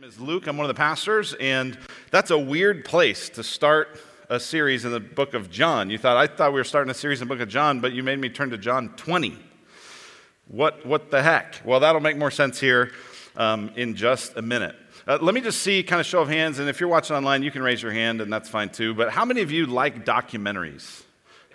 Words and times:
name 0.00 0.08
is 0.08 0.20
Luke. 0.20 0.46
I'm 0.46 0.56
one 0.56 0.64
of 0.64 0.68
the 0.68 0.78
pastors, 0.78 1.34
and 1.40 1.76
that's 2.12 2.30
a 2.30 2.38
weird 2.38 2.84
place 2.84 3.28
to 3.30 3.42
start 3.42 3.98
a 4.28 4.38
series 4.38 4.84
in 4.84 4.92
the 4.92 5.00
book 5.00 5.34
of 5.34 5.50
John. 5.50 5.90
You 5.90 5.98
thought 5.98 6.16
I 6.16 6.28
thought 6.28 6.52
we 6.52 6.60
were 6.60 6.64
starting 6.64 6.88
a 6.88 6.94
series 6.94 7.20
in 7.20 7.26
the 7.26 7.34
book 7.34 7.42
of 7.42 7.48
John, 7.48 7.80
but 7.80 7.92
you 7.92 8.04
made 8.04 8.20
me 8.20 8.28
turn 8.28 8.50
to 8.50 8.58
John 8.58 8.90
20. 8.90 9.36
What 10.46 10.86
what 10.86 11.10
the 11.10 11.20
heck? 11.20 11.60
Well, 11.64 11.80
that'll 11.80 12.00
make 12.00 12.16
more 12.16 12.30
sense 12.30 12.60
here 12.60 12.92
um, 13.34 13.72
in 13.74 13.96
just 13.96 14.36
a 14.36 14.42
minute. 14.42 14.76
Uh, 15.04 15.18
let 15.20 15.34
me 15.34 15.40
just 15.40 15.62
see, 15.62 15.82
kind 15.82 15.98
of 15.98 16.06
show 16.06 16.20
of 16.20 16.28
hands, 16.28 16.60
and 16.60 16.68
if 16.68 16.78
you're 16.78 16.88
watching 16.88 17.16
online, 17.16 17.42
you 17.42 17.50
can 17.50 17.62
raise 17.62 17.82
your 17.82 17.90
hand, 17.90 18.20
and 18.20 18.32
that's 18.32 18.48
fine 18.48 18.68
too. 18.68 18.94
But 18.94 19.10
how 19.10 19.24
many 19.24 19.40
of 19.40 19.50
you 19.50 19.66
like 19.66 20.04
documentaries? 20.04 21.02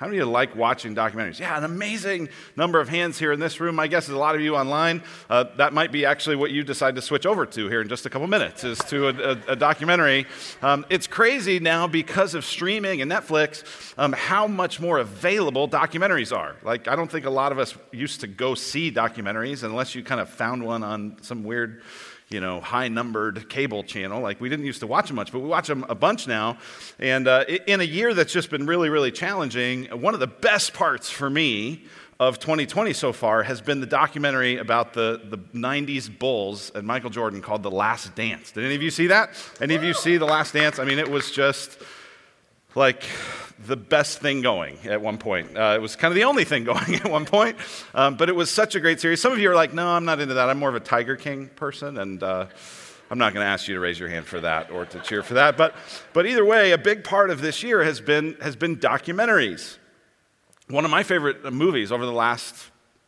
How 0.03 0.09
many 0.09 0.19
of 0.19 0.27
you 0.27 0.33
like 0.33 0.53
watching 0.53 0.93
documentaries? 0.95 1.39
Yeah, 1.39 1.57
an 1.57 1.63
amazing 1.63 2.27
number 2.57 2.81
of 2.81 2.89
hands 2.89 3.17
here 3.17 3.31
in 3.31 3.39
this 3.39 3.61
room. 3.61 3.75
My 3.75 3.87
guess 3.87 4.09
is 4.09 4.13
a 4.13 4.17
lot 4.17 4.35
of 4.35 4.41
you 4.41 4.53
online. 4.53 5.01
Uh, 5.29 5.45
that 5.55 5.71
might 5.71 5.93
be 5.93 6.03
actually 6.05 6.35
what 6.35 6.51
you 6.51 6.61
decide 6.61 6.95
to 6.95 7.01
switch 7.01 7.25
over 7.25 7.45
to 7.45 7.69
here 7.69 7.79
in 7.79 7.87
just 7.87 8.05
a 8.05 8.09
couple 8.09 8.27
minutes, 8.27 8.65
is 8.65 8.79
to 8.79 9.07
a, 9.07 9.13
a, 9.13 9.41
a 9.53 9.55
documentary. 9.55 10.25
Um, 10.61 10.85
it's 10.89 11.07
crazy 11.07 11.61
now 11.61 11.87
because 11.87 12.35
of 12.35 12.43
streaming 12.43 13.01
and 13.01 13.09
Netflix 13.09 13.63
um, 13.97 14.11
how 14.11 14.45
much 14.45 14.81
more 14.81 14.97
available 14.97 15.69
documentaries 15.69 16.35
are. 16.35 16.57
Like, 16.63 16.89
I 16.89 16.97
don't 16.97 17.09
think 17.09 17.23
a 17.25 17.29
lot 17.29 17.53
of 17.53 17.57
us 17.57 17.73
used 17.93 18.19
to 18.19 18.27
go 18.27 18.55
see 18.55 18.91
documentaries 18.91 19.63
unless 19.63 19.95
you 19.95 20.03
kind 20.03 20.19
of 20.19 20.27
found 20.29 20.65
one 20.65 20.83
on 20.83 21.15
some 21.21 21.45
weird 21.45 21.81
you 22.33 22.41
know, 22.41 22.59
high 22.59 22.87
numbered 22.87 23.47
cable 23.47 23.83
channel. 23.83 24.21
Like 24.21 24.41
we 24.41 24.49
didn't 24.49 24.65
used 24.65 24.79
to 24.81 24.87
watch 24.87 25.07
them 25.07 25.15
much, 25.15 25.31
but 25.31 25.39
we 25.39 25.47
watch 25.47 25.67
them 25.67 25.85
a 25.87 25.95
bunch 25.95 26.27
now. 26.27 26.57
And 26.99 27.27
uh, 27.27 27.45
in 27.67 27.79
a 27.79 27.85
year 27.85 28.13
that's 28.13 28.33
just 28.33 28.49
been 28.49 28.65
really, 28.65 28.89
really 28.89 29.11
challenging, 29.11 29.85
one 29.85 30.13
of 30.13 30.19
the 30.19 30.27
best 30.27 30.73
parts 30.73 31.09
for 31.09 31.29
me 31.29 31.85
of 32.19 32.39
2020 32.39 32.93
so 32.93 33.13
far 33.13 33.43
has 33.43 33.61
been 33.61 33.79
the 33.79 33.85
documentary 33.85 34.57
about 34.57 34.93
the, 34.93 35.21
the 35.23 35.37
90s 35.37 36.09
Bulls 36.19 36.71
and 36.73 36.85
Michael 36.85 37.09
Jordan 37.09 37.41
called 37.41 37.63
The 37.63 37.71
Last 37.71 38.15
Dance. 38.15 38.51
Did 38.51 38.65
any 38.65 38.75
of 38.75 38.81
you 38.81 38.91
see 38.91 39.07
that? 39.07 39.31
Any 39.61 39.75
of 39.75 39.83
you 39.83 39.93
see 39.93 40.17
The 40.17 40.25
Last 40.25 40.53
Dance? 40.53 40.79
I 40.79 40.85
mean, 40.85 40.99
it 40.99 41.09
was 41.09 41.31
just 41.31 41.77
like 42.75 43.03
the 43.65 43.75
best 43.75 44.19
thing 44.19 44.41
going 44.41 44.77
at 44.85 45.01
one 45.01 45.17
point. 45.17 45.57
Uh, 45.57 45.73
it 45.75 45.81
was 45.81 45.95
kind 45.95 46.11
of 46.11 46.15
the 46.15 46.23
only 46.25 46.43
thing 46.43 46.63
going 46.65 46.95
at 46.95 47.09
one 47.09 47.25
point, 47.25 47.57
um, 47.93 48.15
but 48.15 48.29
it 48.29 48.35
was 48.35 48.49
such 48.49 48.75
a 48.75 48.79
great 48.79 48.99
series. 48.99 49.21
Some 49.21 49.31
of 49.31 49.39
you 49.39 49.49
are 49.51 49.55
like, 49.55 49.73
no, 49.73 49.87
I'm 49.87 50.05
not 50.05 50.19
into 50.19 50.35
that. 50.35 50.49
I'm 50.49 50.59
more 50.59 50.69
of 50.69 50.75
a 50.75 50.79
Tiger 50.79 51.15
King 51.15 51.47
person, 51.47 51.97
and 51.97 52.21
uh, 52.21 52.47
I'm 53.09 53.17
not 53.17 53.33
going 53.33 53.43
to 53.45 53.49
ask 53.49 53.67
you 53.67 53.75
to 53.75 53.79
raise 53.79 53.99
your 53.99 54.09
hand 54.09 54.25
for 54.25 54.39
that 54.41 54.71
or 54.71 54.85
to 54.85 54.99
cheer 54.99 55.23
for 55.23 55.35
that. 55.35 55.57
But, 55.57 55.75
but 56.13 56.25
either 56.25 56.43
way, 56.43 56.71
a 56.71 56.77
big 56.77 57.03
part 57.03 57.29
of 57.29 57.41
this 57.41 57.63
year 57.63 57.83
has 57.83 58.01
been, 58.01 58.35
has 58.41 58.55
been 58.55 58.77
documentaries. 58.77 59.77
One 60.69 60.85
of 60.85 60.91
my 60.91 61.03
favorite 61.03 61.51
movies 61.53 61.91
over 61.91 62.05
the 62.05 62.11
last 62.11 62.55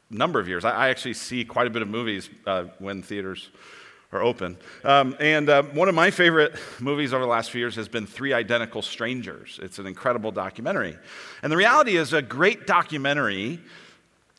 number 0.09 0.39
of 0.39 0.47
years, 0.47 0.63
I, 0.63 0.71
I 0.71 0.89
actually 0.89 1.15
see 1.15 1.43
quite 1.43 1.67
a 1.67 1.69
bit 1.69 1.81
of 1.81 1.87
movies 1.87 2.29
uh, 2.45 2.65
when 2.79 3.01
theaters 3.01 3.49
are 4.15 4.23
open. 4.23 4.57
Um, 4.83 5.15
and 5.19 5.49
uh, 5.49 5.63
one 5.63 5.89
of 5.89 5.95
my 5.95 6.09
favorite 6.09 6.55
movies 6.79 7.13
over 7.13 7.23
the 7.23 7.29
last 7.29 7.51
few 7.51 7.59
years 7.59 7.75
has 7.75 7.87
been 7.87 8.07
Three 8.07 8.33
Identical 8.33 8.81
Strangers. 8.81 9.59
It's 9.61 9.77
an 9.77 9.85
incredible 9.85 10.31
documentary. 10.31 10.97
And 11.43 11.51
the 11.51 11.57
reality 11.57 11.97
is, 11.97 12.13
a 12.13 12.21
great 12.21 12.65
documentary 12.65 13.59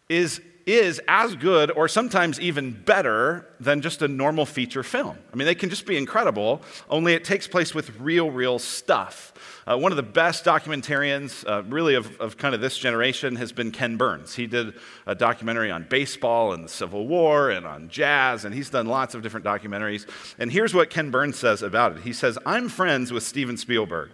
is, 0.08 0.40
is 0.66 1.00
as 1.06 1.36
good 1.36 1.70
or 1.70 1.88
sometimes 1.88 2.40
even 2.40 2.72
better 2.72 3.46
than 3.60 3.82
just 3.82 4.02
a 4.02 4.08
normal 4.08 4.46
feature 4.46 4.82
film. 4.82 5.16
I 5.32 5.36
mean, 5.36 5.46
they 5.46 5.54
can 5.54 5.70
just 5.70 5.86
be 5.86 5.96
incredible, 5.96 6.62
only 6.90 7.12
it 7.12 7.24
takes 7.24 7.46
place 7.46 7.74
with 7.74 8.00
real, 8.00 8.30
real 8.30 8.58
stuff. 8.58 9.32
Uh, 9.68 9.76
one 9.76 9.90
of 9.90 9.96
the 9.96 10.02
best 10.02 10.44
documentarians, 10.44 11.44
uh, 11.48 11.60
really, 11.64 11.96
of, 11.96 12.20
of 12.20 12.36
kind 12.36 12.54
of 12.54 12.60
this 12.60 12.78
generation 12.78 13.34
has 13.34 13.50
been 13.50 13.72
Ken 13.72 13.96
Burns. 13.96 14.32
He 14.36 14.46
did 14.46 14.74
a 15.06 15.14
documentary 15.14 15.72
on 15.72 15.82
baseball 15.90 16.52
and 16.52 16.64
the 16.64 16.68
Civil 16.68 17.08
War 17.08 17.50
and 17.50 17.66
on 17.66 17.88
jazz, 17.88 18.44
and 18.44 18.54
he's 18.54 18.70
done 18.70 18.86
lots 18.86 19.16
of 19.16 19.22
different 19.22 19.44
documentaries. 19.44 20.06
And 20.38 20.52
here's 20.52 20.72
what 20.72 20.88
Ken 20.88 21.10
Burns 21.10 21.36
says 21.36 21.62
about 21.62 21.96
it 21.96 22.02
He 22.02 22.12
says, 22.12 22.38
I'm 22.46 22.68
friends 22.68 23.10
with 23.10 23.24
Steven 23.24 23.56
Spielberg. 23.56 24.10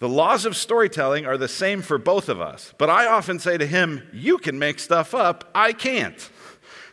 The 0.00 0.08
laws 0.08 0.44
of 0.44 0.56
storytelling 0.56 1.24
are 1.24 1.36
the 1.36 1.48
same 1.48 1.80
for 1.80 1.98
both 1.98 2.28
of 2.28 2.40
us, 2.40 2.74
but 2.76 2.90
I 2.90 3.06
often 3.06 3.38
say 3.38 3.56
to 3.56 3.66
him, 3.66 4.02
You 4.12 4.38
can 4.38 4.58
make 4.58 4.80
stuff 4.80 5.14
up, 5.14 5.48
I 5.54 5.72
can't. 5.72 6.28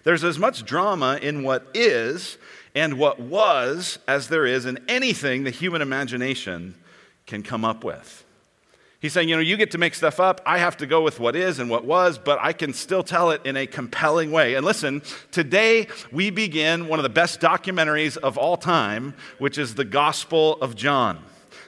There's 0.03 0.23
as 0.23 0.37
much 0.37 0.63
drama 0.63 1.17
in 1.19 1.41
what 1.41 1.67
is 1.73 2.37
and 2.75 2.99
what 2.99 3.19
was 3.19 3.97
as 4.07 4.27
there 4.27 4.45
is 4.45 4.67
in 4.67 4.77
anything 4.87 5.43
the 5.43 5.49
human 5.49 5.81
imagination 5.81 6.75
can 7.25 7.43
come 7.43 7.65
up 7.65 7.83
with. 7.83 8.23
He's 8.99 9.13
saying, 9.13 9.29
you 9.29 9.35
know, 9.35 9.41
you 9.41 9.55
get 9.55 9.71
to 9.71 9.77
make 9.77 9.93
stuff 9.93 10.19
up. 10.19 10.41
I 10.45 10.57
have 10.57 10.77
to 10.77 10.87
go 10.87 11.01
with 11.01 11.19
what 11.19 11.35
is 11.35 11.59
and 11.59 11.69
what 11.69 11.85
was, 11.85 12.17
but 12.17 12.39
I 12.41 12.53
can 12.53 12.73
still 12.73 13.03
tell 13.03 13.29
it 13.29 13.45
in 13.45 13.55
a 13.55 13.67
compelling 13.67 14.31
way. 14.31 14.55
And 14.55 14.65
listen, 14.65 15.03
today 15.31 15.87
we 16.11 16.31
begin 16.31 16.87
one 16.87 16.97
of 16.97 17.03
the 17.03 17.09
best 17.09 17.39
documentaries 17.39 18.17
of 18.17 18.37
all 18.37 18.57
time, 18.57 19.13
which 19.37 19.57
is 19.57 19.75
the 19.75 19.85
Gospel 19.85 20.53
of 20.61 20.75
John 20.75 21.23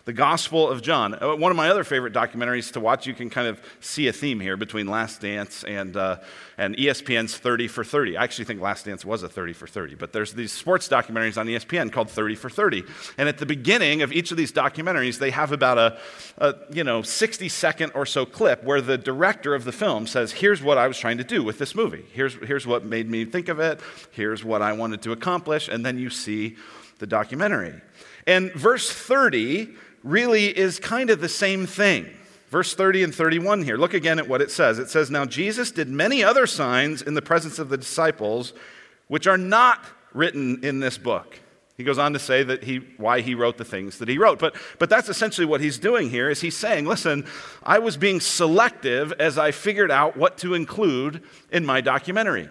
the 0.07 0.13
Gospel 0.13 0.69
of 0.69 0.81
John. 0.81 1.21
Uh, 1.21 1.35
one 1.35 1.51
of 1.51 1.57
my 1.57 1.67
other 1.69 1.83
favorite 1.83 2.13
documentaries 2.13 2.71
to 2.71 2.79
watch, 2.79 3.05
you 3.05 3.13
can 3.13 3.29
kind 3.29 3.45
of 3.45 3.61
see 3.81 4.07
a 4.07 4.13
theme 4.13 4.39
here 4.39 4.55
between 4.55 4.87
Last 4.87 5.19
Dance 5.19 5.65
and, 5.65 5.97
uh, 5.97 6.19
and 6.57 6.77
ESPN's 6.77 7.37
30 7.37 7.67
for 7.67 7.83
30. 7.83 8.15
I 8.15 8.23
actually 8.23 8.45
think 8.45 8.61
Last 8.61 8.85
Dance 8.85 9.03
was 9.03 9.21
a 9.23 9.27
30 9.27 9.51
for 9.51 9.67
30, 9.67 9.95
but 9.95 10.13
there's 10.13 10.31
these 10.31 10.53
sports 10.53 10.87
documentaries 10.87 11.37
on 11.37 11.47
ESPN 11.47 11.91
called 11.91 12.09
30 12.09 12.35
for 12.35 12.49
30. 12.49 12.85
And 13.17 13.27
at 13.27 13.37
the 13.37 13.45
beginning 13.45 14.01
of 14.01 14.13
each 14.13 14.31
of 14.31 14.37
these 14.37 14.53
documentaries, 14.53 15.19
they 15.19 15.31
have 15.31 15.51
about 15.51 15.77
a, 15.77 15.99
a 16.37 16.55
you 16.71 16.85
know, 16.85 17.01
60 17.01 17.49
second 17.49 17.91
or 17.93 18.05
so 18.05 18.25
clip 18.25 18.63
where 18.63 18.79
the 18.79 18.97
director 18.97 19.53
of 19.53 19.65
the 19.65 19.73
film 19.73 20.07
says, 20.07 20.31
Here's 20.31 20.63
what 20.63 20.77
I 20.77 20.87
was 20.87 20.97
trying 20.97 21.17
to 21.17 21.25
do 21.25 21.43
with 21.43 21.57
this 21.57 21.75
movie. 21.75 22.05
Here's, 22.13 22.35
here's 22.35 22.65
what 22.65 22.85
made 22.85 23.09
me 23.09 23.25
think 23.25 23.49
of 23.49 23.59
it. 23.59 23.81
Here's 24.11 24.41
what 24.41 24.61
I 24.61 24.71
wanted 24.71 25.01
to 25.01 25.11
accomplish. 25.11 25.67
And 25.67 25.85
then 25.85 25.97
you 25.97 26.09
see 26.09 26.55
the 26.99 27.07
documentary. 27.07 27.81
And 28.25 28.53
verse 28.53 28.89
30 28.89 29.75
really 30.07 30.57
is 30.57 30.79
kind 30.79 31.09
of 31.09 31.19
the 31.19 31.29
same 31.29 31.65
thing. 31.65 32.07
Verse 32.49 32.73
30 32.73 33.03
and 33.03 33.13
31 33.13 33.63
here. 33.63 33.77
Look 33.77 33.93
again 33.93 34.19
at 34.19 34.27
what 34.27 34.41
it 34.41 34.51
says. 34.51 34.79
It 34.79 34.89
says, 34.89 35.11
Now 35.11 35.25
Jesus 35.25 35.71
did 35.71 35.89
many 35.89 36.23
other 36.23 36.47
signs 36.47 37.01
in 37.01 37.13
the 37.13 37.21
presence 37.21 37.59
of 37.59 37.69
the 37.69 37.77
disciples, 37.77 38.53
which 39.07 39.27
are 39.27 39.37
not 39.37 39.83
written 40.13 40.63
in 40.63 40.79
this 40.79 40.97
book. 40.97 41.39
He 41.75 41.83
goes 41.83 41.99
on 41.99 42.13
to 42.13 42.19
say 42.19 42.41
that 42.41 42.63
he, 42.63 42.77
why 42.97 43.21
he 43.21 43.35
wrote 43.35 43.57
the 43.57 43.65
things 43.65 43.99
that 43.99 44.07
he 44.07 44.17
wrote. 44.17 44.39
But, 44.39 44.55
but 44.79 44.89
that's 44.89 45.09
essentially 45.09 45.45
what 45.45 45.61
he's 45.61 45.77
doing 45.77 46.09
here 46.09 46.27
is 46.29 46.41
he's 46.41 46.57
saying, 46.57 46.85
listen, 46.85 47.27
I 47.61 47.77
was 47.79 47.97
being 47.97 48.19
selective 48.19 49.13
as 49.19 49.37
I 49.37 49.51
figured 49.51 49.91
out 49.91 50.17
what 50.17 50.39
to 50.39 50.55
include 50.55 51.21
in 51.51 51.65
my 51.65 51.81
documentary. 51.81 52.49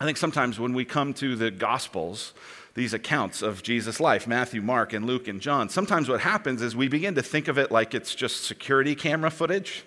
I 0.00 0.04
think 0.04 0.18
sometimes 0.18 0.60
when 0.60 0.72
we 0.72 0.84
come 0.84 1.14
to 1.14 1.34
the 1.34 1.50
Gospels, 1.50 2.32
these 2.74 2.94
accounts 2.94 3.42
of 3.42 3.62
Jesus' 3.62 4.00
life 4.00 4.26
Matthew, 4.26 4.62
Mark, 4.62 4.92
and 4.92 5.06
Luke, 5.06 5.28
and 5.28 5.40
John 5.40 5.68
sometimes 5.68 6.08
what 6.08 6.20
happens 6.20 6.62
is 6.62 6.74
we 6.74 6.88
begin 6.88 7.14
to 7.14 7.22
think 7.22 7.48
of 7.48 7.58
it 7.58 7.70
like 7.70 7.94
it's 7.94 8.14
just 8.14 8.44
security 8.44 8.94
camera 8.94 9.30
footage. 9.30 9.84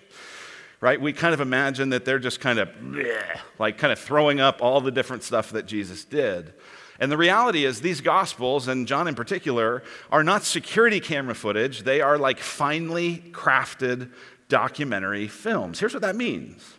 Right? 0.78 1.00
We 1.00 1.14
kind 1.14 1.32
of 1.32 1.40
imagine 1.40 1.88
that 1.88 2.04
they're 2.04 2.18
just 2.18 2.38
kind 2.38 2.58
of 2.58 2.68
bleh, 2.68 3.40
like 3.58 3.78
kind 3.78 3.92
of 3.94 3.98
throwing 3.98 4.40
up 4.40 4.60
all 4.60 4.82
the 4.82 4.90
different 4.90 5.22
stuff 5.22 5.50
that 5.52 5.64
Jesus 5.64 6.04
did. 6.04 6.52
And 6.98 7.10
the 7.12 7.16
reality 7.16 7.64
is, 7.64 7.80
these 7.80 8.00
Gospels, 8.00 8.68
and 8.68 8.86
John 8.86 9.08
in 9.08 9.14
particular, 9.14 9.82
are 10.10 10.24
not 10.24 10.44
security 10.44 11.00
camera 11.00 11.34
footage. 11.34 11.82
They 11.82 12.00
are 12.00 12.18
like 12.18 12.38
finely 12.38 13.18
crafted 13.32 14.10
documentary 14.48 15.28
films. 15.28 15.80
Here's 15.80 15.94
what 15.94 16.02
that 16.02 16.16
means 16.16 16.74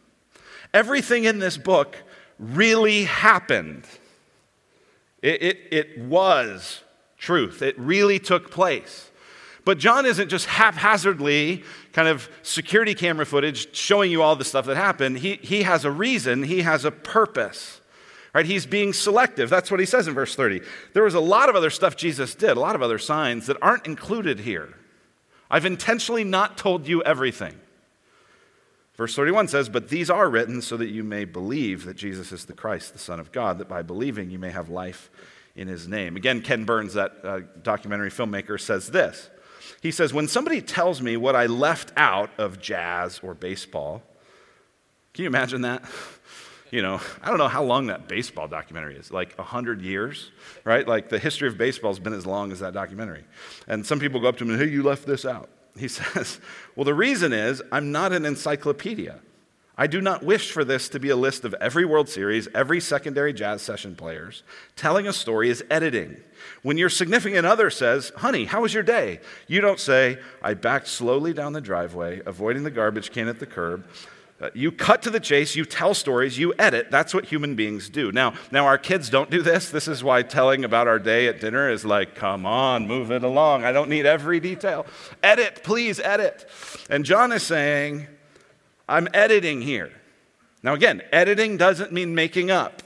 everything 0.74 1.24
in 1.24 1.40
this 1.40 1.58
book 1.58 1.98
really 2.40 3.06
happened. 3.06 3.86
It, 5.28 5.44
it, 5.44 5.58
it 5.72 5.98
was 6.00 6.84
truth, 7.18 7.62
it 7.62 7.78
really 7.78 8.18
took 8.18 8.50
place. 8.50 9.12
But 9.66 9.78
John 9.78 10.06
isn't 10.06 10.30
just 10.30 10.46
haphazardly 10.46 11.66
kind 11.92 12.08
of 12.08 12.30
security 12.44 12.96
camera 12.96 13.26
footage 13.26 13.76
showing 13.76 14.10
you 14.10 14.22
all 14.22 14.38
the 14.38 14.46
stuff 14.46 14.66
that 14.68 14.78
happened. 14.78 15.18
He, 15.18 15.36
he 15.42 15.64
has 15.64 15.84
a 15.84 15.92
reason, 15.92 16.44
he 16.44 16.62
has 16.62 16.86
a 16.86 16.92
purpose. 16.92 17.82
Right? 18.34 18.46
He's 18.46 18.66
being 18.66 18.94
selective. 18.94 19.50
That's 19.50 19.70
what 19.70 19.82
he 19.82 19.86
says 19.86 20.08
in 20.08 20.14
verse 20.14 20.34
30. 20.34 20.62
There 20.94 21.04
was 21.04 21.16
a 21.16 21.20
lot 21.20 21.50
of 21.50 21.58
other 21.58 21.72
stuff 21.72 21.98
Jesus 21.98 22.34
did, 22.34 22.56
a 22.56 22.60
lot 22.62 22.76
of 22.76 22.82
other 22.82 23.00
signs 23.00 23.48
that 23.48 23.58
aren't 23.62 23.86
included 23.86 24.40
here. 24.40 24.76
I've 25.52 25.66
intentionally 25.66 26.24
not 26.24 26.58
told 26.58 26.88
you 26.88 27.04
everything. 27.04 27.60
Verse 28.98 29.16
31 29.16 29.48
says, 29.48 29.70
But 29.70 29.90
these 29.90 30.10
are 30.10 30.28
written 30.28 30.62
so 30.62 30.76
that 30.78 30.90
you 30.90 31.04
may 31.04 31.24
believe 31.24 31.86
that 31.86 31.96
Jesus 31.96 32.32
is 32.32 32.46
the 32.46 32.54
Christ, 32.54 32.94
the 32.94 33.00
Son 33.00 33.20
of 33.20 33.32
God, 33.32 33.60
that 33.60 33.70
by 33.70 33.84
believing 33.84 34.32
you 34.32 34.40
may 34.40 34.50
have 34.50 34.70
life 34.70 35.12
in 35.56 35.68
his 35.68 35.88
name. 35.88 36.16
Again, 36.18 36.42
Ken 36.42 36.66
Burns, 36.66 36.96
that 36.96 37.14
uh, 37.24 37.40
documentary 37.62 38.10
filmmaker, 38.10 38.60
says 38.60 38.90
this. 38.90 39.30
He 39.82 39.92
says, 39.92 40.14
When 40.14 40.28
somebody 40.28 40.62
tells 40.62 41.02
me 41.02 41.16
what 41.16 41.36
I 41.36 41.46
left 41.46 41.94
out 41.96 42.32
of 42.40 42.60
jazz 42.60 43.20
or 43.22 43.36
baseball, 43.36 44.02
can 45.14 45.24
you 45.24 45.30
imagine 45.30 45.62
that? 45.62 45.84
You 46.70 46.82
know, 46.82 47.00
I 47.24 47.30
don't 47.30 47.38
know 47.38 47.48
how 47.48 47.64
long 47.64 47.86
that 47.86 48.10
baseball 48.10 48.50
documentary 48.50 48.98
is, 48.98 49.10
like 49.10 49.38
100 49.38 49.82
years, 49.82 50.32
right? 50.66 50.86
Like 50.86 51.08
the 51.08 51.18
history 51.18 51.48
of 51.48 51.58
baseball 51.58 51.92
has 51.92 51.98
been 52.00 52.12
as 52.12 52.26
long 52.26 52.52
as 52.52 52.60
that 52.60 52.74
documentary. 52.74 53.24
And 53.70 53.86
some 53.86 54.02
people 54.02 54.20
go 54.20 54.28
up 54.28 54.36
to 54.40 54.44
me, 54.44 54.56
and 54.56 54.62
hey, 54.62 54.68
you 54.68 54.84
left 54.84 55.06
this 55.06 55.24
out. 55.24 55.50
He 55.82 55.88
says, 55.88 56.40
Well, 56.76 56.86
the 56.86 56.94
reason 56.94 57.34
is 57.34 57.62
I'm 57.72 57.92
not 57.92 58.14
an 58.14 58.26
encyclopedia. 58.26 59.20
I 59.80 59.86
do 59.86 60.02
not 60.02 60.24
wish 60.24 60.52
for 60.52 60.66
this 60.66 60.90
to 60.90 61.00
be 61.00 61.10
a 61.10 61.16
list 61.16 61.46
of 61.46 61.54
every 61.56 61.86
World 61.86 62.10
Series, 62.10 62.48
every 62.56 62.80
secondary 62.80 63.32
jazz 63.32 63.62
session 63.62 63.96
players. 63.96 64.42
Telling 64.76 65.08
a 65.08 65.14
story 65.14 65.52
is 65.52 65.64
editing. 65.70 66.18
When 66.64 66.80
your 66.80 66.90
significant 66.90 67.46
other 67.46 67.70
says, 67.70 68.12
Honey, 68.18 68.46
how 68.46 68.62
was 68.62 68.74
your 68.74 68.82
day? 68.82 69.20
You 69.46 69.62
don't 69.62 69.80
say, 69.80 70.18
I 70.42 70.56
backed 70.56 70.88
slowly 70.88 71.32
down 71.32 71.54
the 71.54 71.62
driveway, 71.62 72.24
avoiding 72.26 72.64
the 72.64 72.72
garbage 72.72 73.12
can 73.12 73.28
at 73.28 73.40
the 73.40 73.46
curb. 73.46 73.86
Uh, 74.40 74.50
you 74.54 74.72
cut 74.72 75.02
to 75.02 75.10
the 75.10 75.20
chase, 75.20 75.56
you 75.56 75.66
tell 75.66 75.96
stories, 75.96 76.38
you 76.38 76.54
edit. 76.60 76.92
That's 76.92 77.12
what 77.12 77.26
human 77.26 77.56
beings 77.56 77.90
do. 77.90 78.12
Now, 78.12 78.36
now 78.52 78.68
our 78.68 78.78
kids 78.78 79.10
don't 79.10 79.32
do 79.32 79.42
this. 79.42 79.72
This 79.72 79.88
is 79.88 80.04
why 80.04 80.22
telling 80.22 80.64
about 80.64 80.88
our 80.88 81.00
day 81.00 81.28
at 81.28 81.40
dinner 81.40 81.72
is 81.72 81.84
like, 81.84 82.14
come 82.14 82.46
on, 82.46 82.88
move 82.88 83.10
it 83.12 83.24
along. 83.24 83.64
I 83.64 83.72
don't 83.72 83.90
need 83.90 84.06
every 84.06 84.40
detail. 84.40 84.86
Edit, 85.24 85.64
please 85.64 86.00
edit. 86.00 86.48
And 86.88 87.04
John 87.04 87.32
is 87.32 87.42
saying, 87.42 88.06
I'm 88.88 89.08
editing 89.12 89.62
here. 89.62 89.92
Now, 90.62 90.76
again, 90.76 91.02
editing 91.12 91.58
doesn't 91.58 91.92
mean 91.92 92.14
making 92.14 92.52
up, 92.52 92.84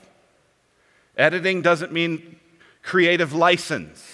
editing 1.18 1.62
doesn't 1.62 1.92
mean 1.92 2.40
creative 2.82 3.34
license. 3.34 4.08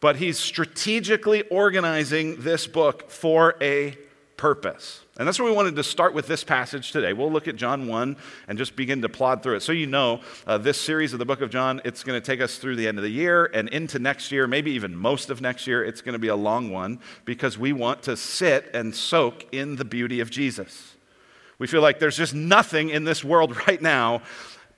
But 0.00 0.16
he's 0.16 0.38
strategically 0.38 1.42
organizing 1.50 2.40
this 2.40 2.66
book 2.66 3.10
for 3.10 3.54
a 3.60 3.98
purpose. 4.38 5.04
And 5.20 5.28
that's 5.28 5.38
where 5.38 5.50
we 5.50 5.54
wanted 5.54 5.76
to 5.76 5.84
start 5.84 6.14
with 6.14 6.26
this 6.26 6.42
passage 6.44 6.92
today. 6.92 7.12
We'll 7.12 7.30
look 7.30 7.46
at 7.46 7.54
John 7.54 7.86
1 7.86 8.16
and 8.48 8.56
just 8.56 8.74
begin 8.74 9.02
to 9.02 9.08
plod 9.10 9.42
through 9.42 9.56
it. 9.56 9.60
So, 9.60 9.70
you 9.70 9.86
know, 9.86 10.22
uh, 10.46 10.56
this 10.56 10.80
series 10.80 11.12
of 11.12 11.18
the 11.18 11.26
book 11.26 11.42
of 11.42 11.50
John, 11.50 11.82
it's 11.84 12.02
going 12.02 12.18
to 12.18 12.24
take 12.24 12.40
us 12.40 12.56
through 12.56 12.76
the 12.76 12.88
end 12.88 12.96
of 12.96 13.04
the 13.04 13.10
year 13.10 13.44
and 13.52 13.68
into 13.68 13.98
next 13.98 14.32
year, 14.32 14.46
maybe 14.46 14.70
even 14.70 14.96
most 14.96 15.28
of 15.28 15.42
next 15.42 15.66
year. 15.66 15.84
It's 15.84 16.00
going 16.00 16.14
to 16.14 16.18
be 16.18 16.28
a 16.28 16.36
long 16.36 16.70
one 16.70 17.00
because 17.26 17.58
we 17.58 17.74
want 17.74 18.02
to 18.04 18.16
sit 18.16 18.70
and 18.72 18.94
soak 18.94 19.44
in 19.52 19.76
the 19.76 19.84
beauty 19.84 20.20
of 20.20 20.30
Jesus. 20.30 20.96
We 21.58 21.66
feel 21.66 21.82
like 21.82 21.98
there's 21.98 22.16
just 22.16 22.32
nothing 22.32 22.88
in 22.88 23.04
this 23.04 23.22
world 23.22 23.54
right 23.68 23.82
now 23.82 24.22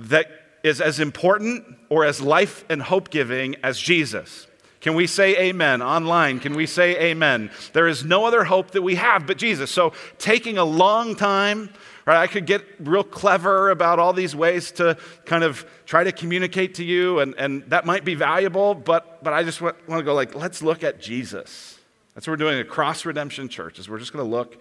that 0.00 0.26
is 0.64 0.80
as 0.80 0.98
important 0.98 1.64
or 1.88 2.04
as 2.04 2.20
life 2.20 2.64
and 2.68 2.82
hope 2.82 3.10
giving 3.10 3.54
as 3.62 3.78
Jesus. 3.78 4.48
Can 4.82 4.94
we 4.94 5.06
say 5.06 5.36
amen 5.38 5.80
online? 5.80 6.40
Can 6.40 6.54
we 6.54 6.66
say 6.66 7.10
amen? 7.10 7.52
There 7.72 7.86
is 7.86 8.04
no 8.04 8.24
other 8.24 8.42
hope 8.42 8.72
that 8.72 8.82
we 8.82 8.96
have 8.96 9.28
but 9.28 9.38
Jesus. 9.38 9.70
So, 9.70 9.92
taking 10.18 10.58
a 10.58 10.64
long 10.64 11.14
time, 11.14 11.70
right? 12.04 12.16
I 12.16 12.26
could 12.26 12.46
get 12.46 12.64
real 12.80 13.04
clever 13.04 13.70
about 13.70 14.00
all 14.00 14.12
these 14.12 14.34
ways 14.34 14.72
to 14.72 14.98
kind 15.24 15.44
of 15.44 15.64
try 15.86 16.02
to 16.02 16.10
communicate 16.10 16.74
to 16.74 16.84
you, 16.84 17.20
and, 17.20 17.36
and 17.36 17.62
that 17.70 17.86
might 17.86 18.04
be 18.04 18.16
valuable, 18.16 18.74
but, 18.74 19.22
but 19.22 19.32
I 19.32 19.44
just 19.44 19.60
want, 19.60 19.76
want 19.88 20.00
to 20.00 20.04
go 20.04 20.14
like, 20.14 20.34
let's 20.34 20.62
look 20.62 20.82
at 20.82 21.00
Jesus. 21.00 21.78
That's 22.14 22.26
what 22.26 22.32
we're 22.32 22.44
doing 22.44 22.58
at 22.58 22.68
Cross 22.68 23.06
Redemption 23.06 23.48
Church, 23.48 23.78
is 23.78 23.88
we're 23.88 24.00
just 24.00 24.12
going 24.12 24.28
to 24.28 24.36
look 24.36 24.60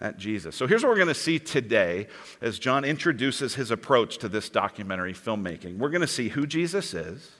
at 0.00 0.18
Jesus. 0.18 0.56
So 0.56 0.66
here's 0.66 0.82
what 0.82 0.88
we're 0.88 0.96
going 0.96 1.06
to 1.06 1.14
see 1.14 1.38
today 1.38 2.08
as 2.40 2.58
John 2.58 2.84
introduces 2.84 3.54
his 3.54 3.70
approach 3.70 4.18
to 4.18 4.28
this 4.28 4.48
documentary 4.48 5.14
filmmaking. 5.14 5.78
We're 5.78 5.90
going 5.90 6.00
to 6.00 6.08
see 6.08 6.30
who 6.30 6.44
Jesus 6.44 6.92
is. 6.92 7.30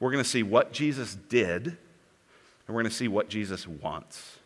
We're 0.00 0.10
going 0.10 0.22
to 0.22 0.28
see 0.28 0.42
what 0.42 0.72
Jesus 0.72 1.14
did, 1.28 1.66
and 1.66 1.76
we're 2.68 2.82
going 2.82 2.90
to 2.90 2.96
see 2.96 3.08
what 3.08 3.28
Jesus 3.28 3.66
wants. 3.66 4.38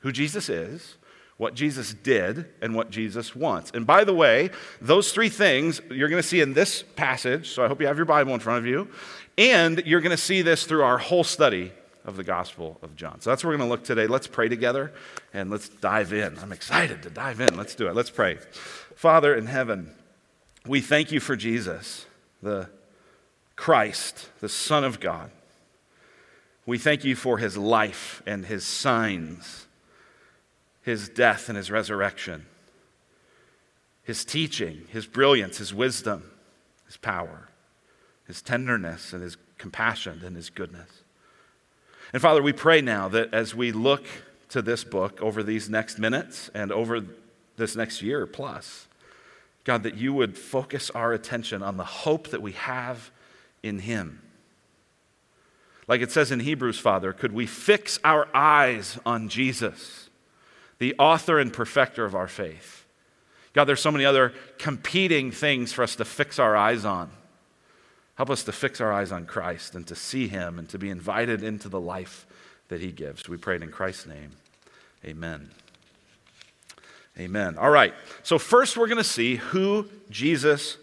Who 0.00 0.12
Jesus 0.12 0.48
is, 0.48 0.96
what 1.36 1.54
Jesus 1.54 1.94
did, 1.94 2.46
and 2.60 2.74
what 2.74 2.90
Jesus 2.90 3.34
wants. 3.34 3.72
And 3.72 3.86
by 3.86 4.04
the 4.04 4.14
way, 4.14 4.50
those 4.80 5.12
three 5.12 5.28
things 5.28 5.80
you're 5.90 6.08
going 6.08 6.22
to 6.22 6.28
see 6.28 6.40
in 6.40 6.54
this 6.54 6.84
passage, 6.94 7.50
so 7.50 7.64
I 7.64 7.68
hope 7.68 7.80
you 7.80 7.86
have 7.86 7.96
your 7.96 8.06
Bible 8.06 8.34
in 8.34 8.40
front 8.40 8.58
of 8.58 8.66
you, 8.66 8.88
and 9.36 9.82
you're 9.84 10.00
going 10.00 10.10
to 10.10 10.16
see 10.16 10.42
this 10.42 10.64
through 10.64 10.82
our 10.82 10.98
whole 10.98 11.24
study 11.24 11.72
of 12.04 12.16
the 12.16 12.24
Gospel 12.24 12.78
of 12.82 12.94
John. 12.94 13.20
So 13.20 13.30
that's 13.30 13.42
where 13.42 13.50
we're 13.50 13.56
going 13.56 13.68
to 13.68 13.72
look 13.72 13.84
today. 13.84 14.06
Let's 14.06 14.26
pray 14.26 14.48
together 14.48 14.92
and 15.32 15.50
let's 15.50 15.68
dive 15.68 16.12
in. 16.12 16.38
I'm 16.38 16.52
excited 16.52 17.02
to 17.02 17.10
dive 17.10 17.40
in. 17.40 17.56
Let's 17.56 17.74
do 17.74 17.88
it. 17.88 17.94
Let's 17.94 18.10
pray. 18.10 18.38
Father 18.94 19.34
in 19.34 19.46
heaven, 19.46 19.90
we 20.66 20.80
thank 20.80 21.10
you 21.10 21.18
for 21.18 21.34
Jesus, 21.34 22.04
the 22.42 22.68
Christ, 23.56 24.28
the 24.40 24.48
Son 24.48 24.84
of 24.84 25.00
God. 25.00 25.30
We 26.66 26.78
thank 26.78 27.04
you 27.04 27.14
for 27.14 27.38
his 27.38 27.56
life 27.56 28.22
and 28.26 28.46
his 28.46 28.64
signs, 28.64 29.66
his 30.82 31.08
death 31.08 31.48
and 31.48 31.56
his 31.56 31.70
resurrection, 31.70 32.46
his 34.02 34.24
teaching, 34.24 34.86
his 34.88 35.06
brilliance, 35.06 35.58
his 35.58 35.74
wisdom, 35.74 36.30
his 36.86 36.96
power, 36.96 37.48
his 38.26 38.42
tenderness 38.42 39.12
and 39.12 39.22
his 39.22 39.36
compassion 39.58 40.22
and 40.24 40.36
his 40.36 40.50
goodness. 40.50 40.90
And 42.12 42.22
Father, 42.22 42.42
we 42.42 42.52
pray 42.52 42.80
now 42.80 43.08
that 43.08 43.34
as 43.34 43.54
we 43.54 43.72
look 43.72 44.06
to 44.50 44.62
this 44.62 44.84
book 44.84 45.20
over 45.20 45.42
these 45.42 45.68
next 45.68 45.98
minutes 45.98 46.50
and 46.54 46.70
over 46.70 47.04
this 47.56 47.76
next 47.76 48.02
year 48.02 48.26
plus, 48.26 48.86
God, 49.64 49.82
that 49.82 49.96
you 49.96 50.12
would 50.12 50.36
focus 50.36 50.90
our 50.90 51.12
attention 51.12 51.62
on 51.62 51.76
the 51.76 51.84
hope 51.84 52.28
that 52.28 52.42
we 52.42 52.52
have 52.52 53.10
in 53.64 53.80
Him. 53.80 54.20
Like 55.88 56.00
it 56.00 56.12
says 56.12 56.30
in 56.30 56.40
Hebrews, 56.40 56.78
Father, 56.78 57.12
could 57.12 57.32
we 57.32 57.46
fix 57.46 57.98
our 58.04 58.28
eyes 58.34 58.98
on 59.04 59.28
Jesus, 59.28 60.08
the 60.78 60.94
author 60.98 61.38
and 61.38 61.52
perfecter 61.52 62.04
of 62.04 62.14
our 62.14 62.28
faith? 62.28 62.86
God, 63.54 63.64
there's 63.64 63.80
so 63.80 63.90
many 63.90 64.04
other 64.04 64.32
competing 64.58 65.30
things 65.30 65.72
for 65.72 65.82
us 65.82 65.96
to 65.96 66.04
fix 66.04 66.38
our 66.38 66.56
eyes 66.56 66.84
on. 66.84 67.10
Help 68.16 68.30
us 68.30 68.44
to 68.44 68.52
fix 68.52 68.80
our 68.80 68.92
eyes 68.92 69.10
on 69.10 69.26
Christ 69.26 69.74
and 69.74 69.86
to 69.86 69.94
see 69.94 70.28
Him 70.28 70.58
and 70.58 70.68
to 70.68 70.78
be 70.78 70.90
invited 70.90 71.42
into 71.42 71.68
the 71.68 71.80
life 71.80 72.26
that 72.68 72.80
He 72.80 72.92
gives. 72.92 73.28
We 73.28 73.36
pray 73.36 73.56
it 73.56 73.62
in 73.62 73.70
Christ's 73.70 74.06
name. 74.06 74.30
Amen. 75.04 75.50
Amen. 77.18 77.58
All 77.58 77.70
right. 77.70 77.94
So, 78.22 78.38
first, 78.38 78.76
we're 78.76 78.88
going 78.88 78.98
to 78.98 79.04
see 79.04 79.36
who 79.36 79.86
Jesus 80.10 80.78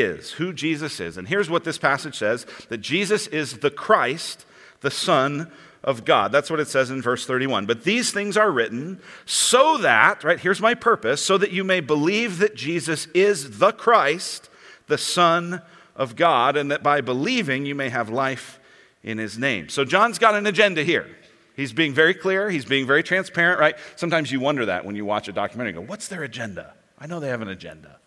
is, 0.00 0.32
who 0.32 0.52
Jesus 0.52 1.00
is. 1.00 1.16
And 1.16 1.28
here's 1.28 1.50
what 1.50 1.64
this 1.64 1.78
passage 1.78 2.16
says 2.16 2.46
that 2.68 2.78
Jesus 2.78 3.26
is 3.28 3.58
the 3.58 3.70
Christ, 3.70 4.44
the 4.80 4.90
Son 4.90 5.50
of 5.82 6.04
God. 6.04 6.32
That's 6.32 6.50
what 6.50 6.60
it 6.60 6.68
says 6.68 6.90
in 6.90 7.02
verse 7.02 7.26
31. 7.26 7.66
But 7.66 7.84
these 7.84 8.10
things 8.10 8.36
are 8.36 8.50
written 8.50 9.00
so 9.26 9.78
that, 9.78 10.24
right, 10.24 10.40
here's 10.40 10.60
my 10.60 10.74
purpose, 10.74 11.22
so 11.22 11.38
that 11.38 11.52
you 11.52 11.62
may 11.62 11.80
believe 11.80 12.38
that 12.38 12.56
Jesus 12.56 13.06
is 13.14 13.58
the 13.58 13.72
Christ, 13.72 14.48
the 14.86 14.98
Son 14.98 15.62
of 15.94 16.16
God, 16.16 16.56
and 16.56 16.70
that 16.70 16.82
by 16.82 17.00
believing 17.00 17.66
you 17.66 17.74
may 17.74 17.90
have 17.90 18.08
life 18.08 18.58
in 19.02 19.18
his 19.18 19.38
name. 19.38 19.68
So 19.68 19.84
John's 19.84 20.18
got 20.18 20.34
an 20.34 20.46
agenda 20.46 20.82
here. 20.82 21.06
He's 21.54 21.72
being 21.72 21.94
very 21.94 22.14
clear, 22.14 22.50
he's 22.50 22.64
being 22.64 22.86
very 22.86 23.04
transparent, 23.04 23.60
right? 23.60 23.76
Sometimes 23.94 24.32
you 24.32 24.40
wonder 24.40 24.66
that 24.66 24.84
when 24.84 24.96
you 24.96 25.04
watch 25.04 25.28
a 25.28 25.32
documentary 25.32 25.72
go, 25.74 25.82
what's 25.82 26.08
their 26.08 26.24
agenda? 26.24 26.74
I 26.98 27.06
know 27.06 27.20
they 27.20 27.28
have 27.28 27.42
an 27.42 27.48
agenda. 27.48 27.98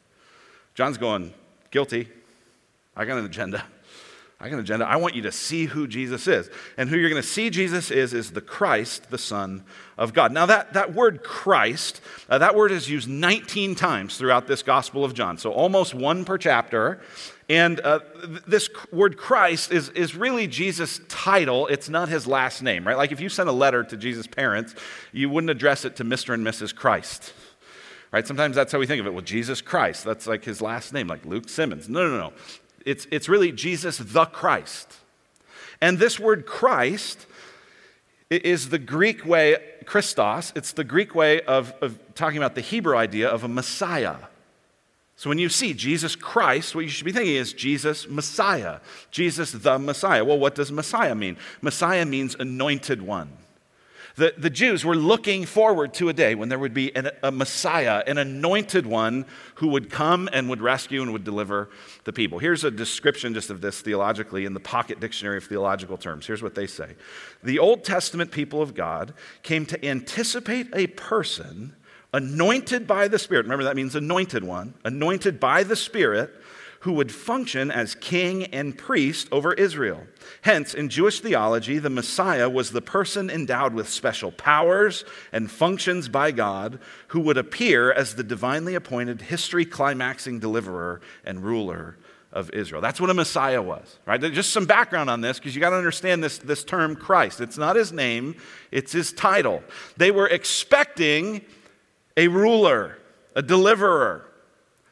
John's 0.75 0.97
going, 0.97 1.33
Guilty. 1.71 2.07
I 2.95 3.05
got 3.05 3.17
an 3.17 3.25
agenda. 3.25 3.63
I 4.39 4.49
got 4.49 4.55
an 4.55 4.59
agenda. 4.61 4.87
I 4.87 4.97
want 4.97 5.15
you 5.15 5.23
to 5.23 5.31
see 5.31 5.65
who 5.65 5.87
Jesus 5.87 6.27
is. 6.27 6.49
And 6.77 6.89
who 6.89 6.97
you're 6.97 7.09
going 7.09 7.21
to 7.21 7.27
see 7.27 7.49
Jesus 7.49 7.89
is, 7.89 8.13
is 8.13 8.31
the 8.31 8.41
Christ, 8.41 9.09
the 9.09 9.17
Son 9.17 9.63
of 9.97 10.13
God. 10.13 10.31
Now, 10.31 10.45
that, 10.45 10.73
that 10.73 10.93
word 10.93 11.23
Christ, 11.23 12.01
uh, 12.29 12.37
that 12.37 12.55
word 12.55 12.71
is 12.71 12.87
used 12.87 13.09
19 13.09 13.73
times 13.73 14.15
throughout 14.15 14.45
this 14.45 14.61
Gospel 14.61 15.03
of 15.03 15.15
John, 15.15 15.39
so 15.39 15.51
almost 15.51 15.95
one 15.95 16.23
per 16.23 16.37
chapter. 16.37 17.01
And 17.49 17.79
uh, 17.79 18.01
this 18.45 18.69
word 18.91 19.17
Christ 19.17 19.71
is, 19.71 19.89
is 19.89 20.15
really 20.15 20.45
Jesus' 20.45 21.01
title. 21.07 21.65
It's 21.67 21.89
not 21.89 22.07
his 22.07 22.27
last 22.27 22.61
name, 22.61 22.85
right? 22.85 22.97
Like 22.97 23.11
if 23.11 23.19
you 23.19 23.29
sent 23.29 23.49
a 23.49 23.53
letter 23.53 23.83
to 23.85 23.97
Jesus' 23.97 24.27
parents, 24.27 24.75
you 25.11 25.29
wouldn't 25.29 25.49
address 25.49 25.83
it 25.83 25.95
to 25.95 26.03
Mr. 26.03 26.35
and 26.35 26.45
Mrs. 26.45 26.75
Christ 26.75 27.33
right? 28.11 28.25
Sometimes 28.25 28.55
that's 28.55 28.71
how 28.71 28.79
we 28.79 28.85
think 28.85 28.99
of 28.99 29.07
it. 29.07 29.13
Well, 29.13 29.23
Jesus 29.23 29.61
Christ, 29.61 30.03
that's 30.03 30.27
like 30.27 30.43
his 30.43 30.61
last 30.61 30.93
name, 30.93 31.07
like 31.07 31.25
Luke 31.25 31.49
Simmons. 31.49 31.89
No, 31.89 32.07
no, 32.07 32.17
no. 32.17 32.33
It's, 32.85 33.07
it's 33.11 33.27
really 33.27 33.51
Jesus 33.51 33.97
the 33.97 34.25
Christ. 34.25 34.93
And 35.81 35.99
this 35.99 36.19
word 36.19 36.45
Christ 36.45 37.25
is 38.29 38.69
the 38.69 38.79
Greek 38.79 39.25
way, 39.25 39.57
Christos, 39.85 40.51
it's 40.55 40.71
the 40.71 40.83
Greek 40.83 41.15
way 41.15 41.41
of, 41.41 41.73
of 41.81 41.97
talking 42.15 42.37
about 42.37 42.55
the 42.55 42.61
Hebrew 42.61 42.95
idea 42.97 43.29
of 43.29 43.43
a 43.43 43.47
Messiah. 43.47 44.17
So 45.15 45.29
when 45.29 45.39
you 45.39 45.49
see 45.49 45.73
Jesus 45.73 46.15
Christ, 46.15 46.75
what 46.75 46.81
you 46.81 46.89
should 46.89 47.05
be 47.05 47.11
thinking 47.11 47.35
is 47.35 47.51
Jesus 47.51 48.07
Messiah, 48.07 48.79
Jesus 49.09 49.51
the 49.51 49.79
Messiah. 49.79 50.23
Well, 50.23 50.37
what 50.37 50.55
does 50.55 50.71
Messiah 50.71 51.15
mean? 51.15 51.37
Messiah 51.61 52.05
means 52.05 52.35
anointed 52.35 53.01
one. 53.01 53.31
The, 54.17 54.33
the 54.35 54.49
Jews 54.49 54.83
were 54.83 54.95
looking 54.95 55.45
forward 55.45 55.93
to 55.95 56.09
a 56.09 56.13
day 56.13 56.33
when 56.33 56.49
there 56.49 56.57
would 56.57 56.73
be 56.73 56.93
an, 56.95 57.11
a 57.21 57.31
Messiah, 57.31 58.03
an 58.07 58.17
anointed 58.17 58.87
one 58.87 59.27
who 59.55 59.67
would 59.67 59.91
come 59.91 60.27
and 60.33 60.49
would 60.49 60.59
rescue 60.59 61.03
and 61.03 61.13
would 61.13 61.23
deliver 61.23 61.69
the 62.03 62.11
people. 62.11 62.39
Here's 62.39 62.63
a 62.63 62.71
description 62.71 63.35
just 63.35 63.51
of 63.51 63.61
this 63.61 63.79
theologically 63.79 64.45
in 64.45 64.55
the 64.55 64.59
Pocket 64.59 64.99
Dictionary 64.99 65.37
of 65.37 65.43
Theological 65.43 65.97
Terms. 65.97 66.25
Here's 66.25 66.41
what 66.41 66.55
they 66.55 66.65
say 66.65 66.95
The 67.43 67.59
Old 67.59 67.83
Testament 67.83 68.31
people 68.31 68.59
of 68.59 68.73
God 68.73 69.13
came 69.43 69.67
to 69.67 69.85
anticipate 69.85 70.67
a 70.73 70.87
person 70.87 71.75
anointed 72.11 72.87
by 72.87 73.07
the 73.07 73.19
Spirit. 73.19 73.43
Remember, 73.43 73.65
that 73.65 73.75
means 73.75 73.95
anointed 73.95 74.43
one, 74.43 74.73
anointed 74.83 75.39
by 75.39 75.61
the 75.61 75.75
Spirit 75.75 76.33
who 76.87 76.93
would 76.93 77.11
function 77.11 77.69
as 77.69 77.95
king 77.95 78.45
and 78.45 78.77
priest 78.77 79.27
over 79.29 79.51
Israel. 79.51 80.07
Hence, 80.43 80.73
in 80.73 80.87
Jewish 80.87 81.19
theology, 81.19 81.79
the 81.79 81.89
Messiah 81.89 82.49
was 82.49 82.71
the 82.71 82.81
person 82.81 83.29
endowed 83.29 83.73
with 83.73 83.89
special 83.89 84.31
powers 84.31 85.03
and 85.33 85.51
functions 85.51 86.07
by 86.07 86.31
God 86.31 86.79
who 87.07 87.19
would 87.19 87.37
appear 87.37 87.91
as 87.91 88.15
the 88.15 88.23
divinely 88.23 88.73
appointed 88.73 89.23
history 89.23 89.65
climaxing 89.65 90.39
deliverer 90.39 91.01
and 91.25 91.43
ruler 91.43 91.97
of 92.31 92.49
Israel. 92.51 92.79
That's 92.79 93.01
what 93.01 93.09
a 93.09 93.13
Messiah 93.13 93.61
was, 93.61 93.99
right? 94.05 94.21
Just 94.21 94.53
some 94.53 94.65
background 94.65 95.09
on 95.09 95.19
this 95.19 95.39
because 95.39 95.55
you 95.55 95.59
got 95.59 95.71
to 95.71 95.75
understand 95.75 96.23
this, 96.23 96.37
this 96.37 96.63
term 96.63 96.95
Christ. 96.95 97.41
It's 97.41 97.57
not 97.57 97.75
his 97.75 97.91
name, 97.91 98.37
it's 98.71 98.93
his 98.93 99.11
title. 99.11 99.61
They 99.97 100.11
were 100.11 100.27
expecting 100.27 101.41
a 102.15 102.29
ruler, 102.29 102.97
a 103.35 103.41
deliverer, 103.41 104.26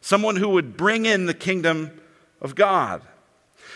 someone 0.06 0.36
who 0.36 0.50
would 0.50 0.78
bring 0.78 1.08
in 1.08 1.26
the 1.26 1.34
kingdom 1.34 1.90
of 2.40 2.54
God. 2.54 3.02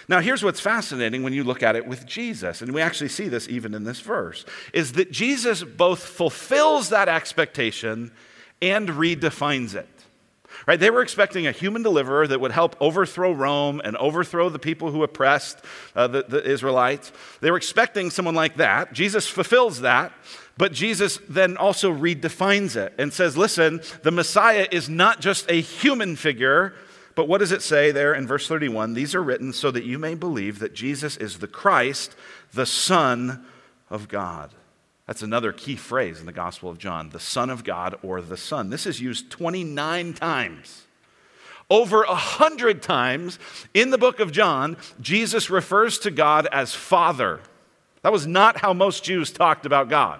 Now, 0.07 0.19
here's 0.19 0.43
what's 0.43 0.59
fascinating 0.59 1.24
when 1.24 1.33
you 1.33 1.43
look 1.43 1.63
at 1.63 1.75
it 1.75 1.88
with 1.88 2.05
Jesus, 2.05 2.62
and 2.62 2.71
we 2.71 2.81
actually 2.81 3.09
see 3.09 3.27
this 3.27 3.50
even 3.50 3.74
in 3.74 3.83
this 3.83 4.00
verse, 4.00 4.45
is 4.71 4.91
that 4.91 5.09
Jesus 5.09 5.63
both 5.63 6.03
fulfills 6.03 6.89
that 6.89 7.09
expectation 7.09 8.12
and 8.62 8.89
redefines 8.89 9.74
it. 9.74 9.89
Right? 10.67 10.79
They 10.79 10.91
were 10.91 11.01
expecting 11.01 11.48
a 11.48 11.51
human 11.51 11.81
deliverer 11.81 12.27
that 12.27 12.39
would 12.39 12.51
help 12.51 12.75
overthrow 12.79 13.31
Rome 13.31 13.81
and 13.83 13.98
overthrow 13.98 14.50
the 14.50 14.59
people 14.59 14.91
who 14.91 15.01
oppressed 15.01 15.57
uh, 15.95 16.05
the, 16.07 16.25
the 16.27 16.43
Israelites. 16.48 17.12
They 17.41 17.50
were 17.50 17.57
expecting 17.57 18.12
someone 18.12 18.36
like 18.36 18.57
that. 18.57 18.93
Jesus 18.93 19.27
fulfills 19.27 19.81
that, 19.81 20.12
but 20.59 20.73
Jesus 20.73 21.19
then 21.29 21.55
also 21.55 21.89
redefines 21.89 22.75
it 22.75 22.93
and 22.97 23.13
says, 23.13 23.37
listen, 23.37 23.79
the 24.03 24.11
Messiah 24.11 24.67
is 24.69 24.89
not 24.89 25.21
just 25.21 25.49
a 25.49 25.61
human 25.61 26.17
figure, 26.17 26.73
but 27.15 27.29
what 27.29 27.37
does 27.37 27.53
it 27.53 27.61
say 27.61 27.91
there 27.91 28.13
in 28.13 28.27
verse 28.27 28.45
31? 28.45 28.93
These 28.93 29.15
are 29.15 29.23
written 29.23 29.53
so 29.53 29.71
that 29.71 29.85
you 29.85 29.97
may 29.97 30.15
believe 30.15 30.59
that 30.59 30.73
Jesus 30.73 31.15
is 31.15 31.39
the 31.39 31.47
Christ, 31.47 32.13
the 32.51 32.65
Son 32.65 33.45
of 33.89 34.09
God. 34.09 34.51
That's 35.07 35.21
another 35.21 35.53
key 35.53 35.77
phrase 35.77 36.19
in 36.19 36.25
the 36.25 36.33
Gospel 36.33 36.69
of 36.69 36.77
John 36.77 37.11
the 37.11 37.21
Son 37.21 37.49
of 37.49 37.63
God 37.63 37.95
or 38.03 38.21
the 38.21 38.35
Son. 38.35 38.69
This 38.69 38.85
is 38.85 38.99
used 38.99 39.31
29 39.31 40.13
times. 40.13 40.83
Over 41.69 42.03
a 42.03 42.15
hundred 42.15 42.83
times 42.83 43.39
in 43.73 43.91
the 43.91 43.97
book 43.97 44.19
of 44.19 44.33
John, 44.33 44.75
Jesus 44.99 45.49
refers 45.49 45.99
to 45.99 46.11
God 46.11 46.49
as 46.51 46.75
Father. 46.75 47.39
That 48.01 48.11
was 48.11 48.27
not 48.27 48.57
how 48.57 48.73
most 48.73 49.05
Jews 49.05 49.31
talked 49.31 49.65
about 49.65 49.87
God. 49.87 50.19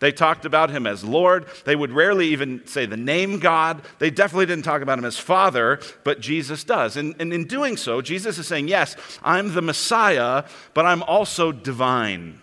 They 0.00 0.12
talked 0.12 0.44
about 0.44 0.70
him 0.70 0.86
as 0.86 1.02
Lord. 1.02 1.46
They 1.64 1.74
would 1.74 1.90
rarely 1.90 2.28
even 2.28 2.66
say 2.66 2.86
the 2.86 2.96
name 2.96 3.40
God. 3.40 3.82
They 3.98 4.10
definitely 4.10 4.46
didn't 4.46 4.64
talk 4.64 4.80
about 4.80 4.98
him 4.98 5.04
as 5.04 5.18
Father, 5.18 5.80
but 6.04 6.20
Jesus 6.20 6.62
does. 6.62 6.96
And, 6.96 7.16
and 7.18 7.32
in 7.32 7.46
doing 7.46 7.76
so, 7.76 8.00
Jesus 8.00 8.38
is 8.38 8.46
saying, 8.46 8.68
Yes, 8.68 8.96
I'm 9.22 9.54
the 9.54 9.62
Messiah, 9.62 10.44
but 10.72 10.86
I'm 10.86 11.02
also 11.02 11.50
divine. 11.50 12.40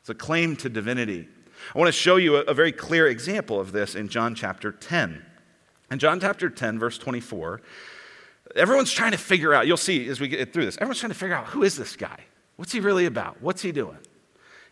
It's 0.00 0.10
a 0.10 0.14
claim 0.14 0.56
to 0.56 0.68
divinity. 0.68 1.28
I 1.74 1.78
want 1.78 1.88
to 1.88 1.92
show 1.92 2.16
you 2.16 2.36
a, 2.36 2.40
a 2.42 2.54
very 2.54 2.72
clear 2.72 3.06
example 3.06 3.60
of 3.60 3.72
this 3.72 3.94
in 3.94 4.08
John 4.08 4.34
chapter 4.34 4.72
10. 4.72 5.24
In 5.90 5.98
John 5.98 6.18
chapter 6.18 6.50
10, 6.50 6.78
verse 6.78 6.98
24, 6.98 7.60
everyone's 8.56 8.92
trying 8.92 9.12
to 9.12 9.18
figure 9.18 9.54
out, 9.54 9.66
you'll 9.66 9.76
see 9.76 10.08
as 10.08 10.20
we 10.20 10.28
get 10.28 10.52
through 10.52 10.64
this, 10.64 10.76
everyone's 10.76 10.98
trying 10.98 11.12
to 11.12 11.18
figure 11.18 11.36
out 11.36 11.46
who 11.46 11.62
is 11.62 11.76
this 11.76 11.94
guy? 11.94 12.20
What's 12.56 12.72
he 12.72 12.80
really 12.80 13.06
about? 13.06 13.40
What's 13.40 13.62
he 13.62 13.70
doing? 13.70 13.98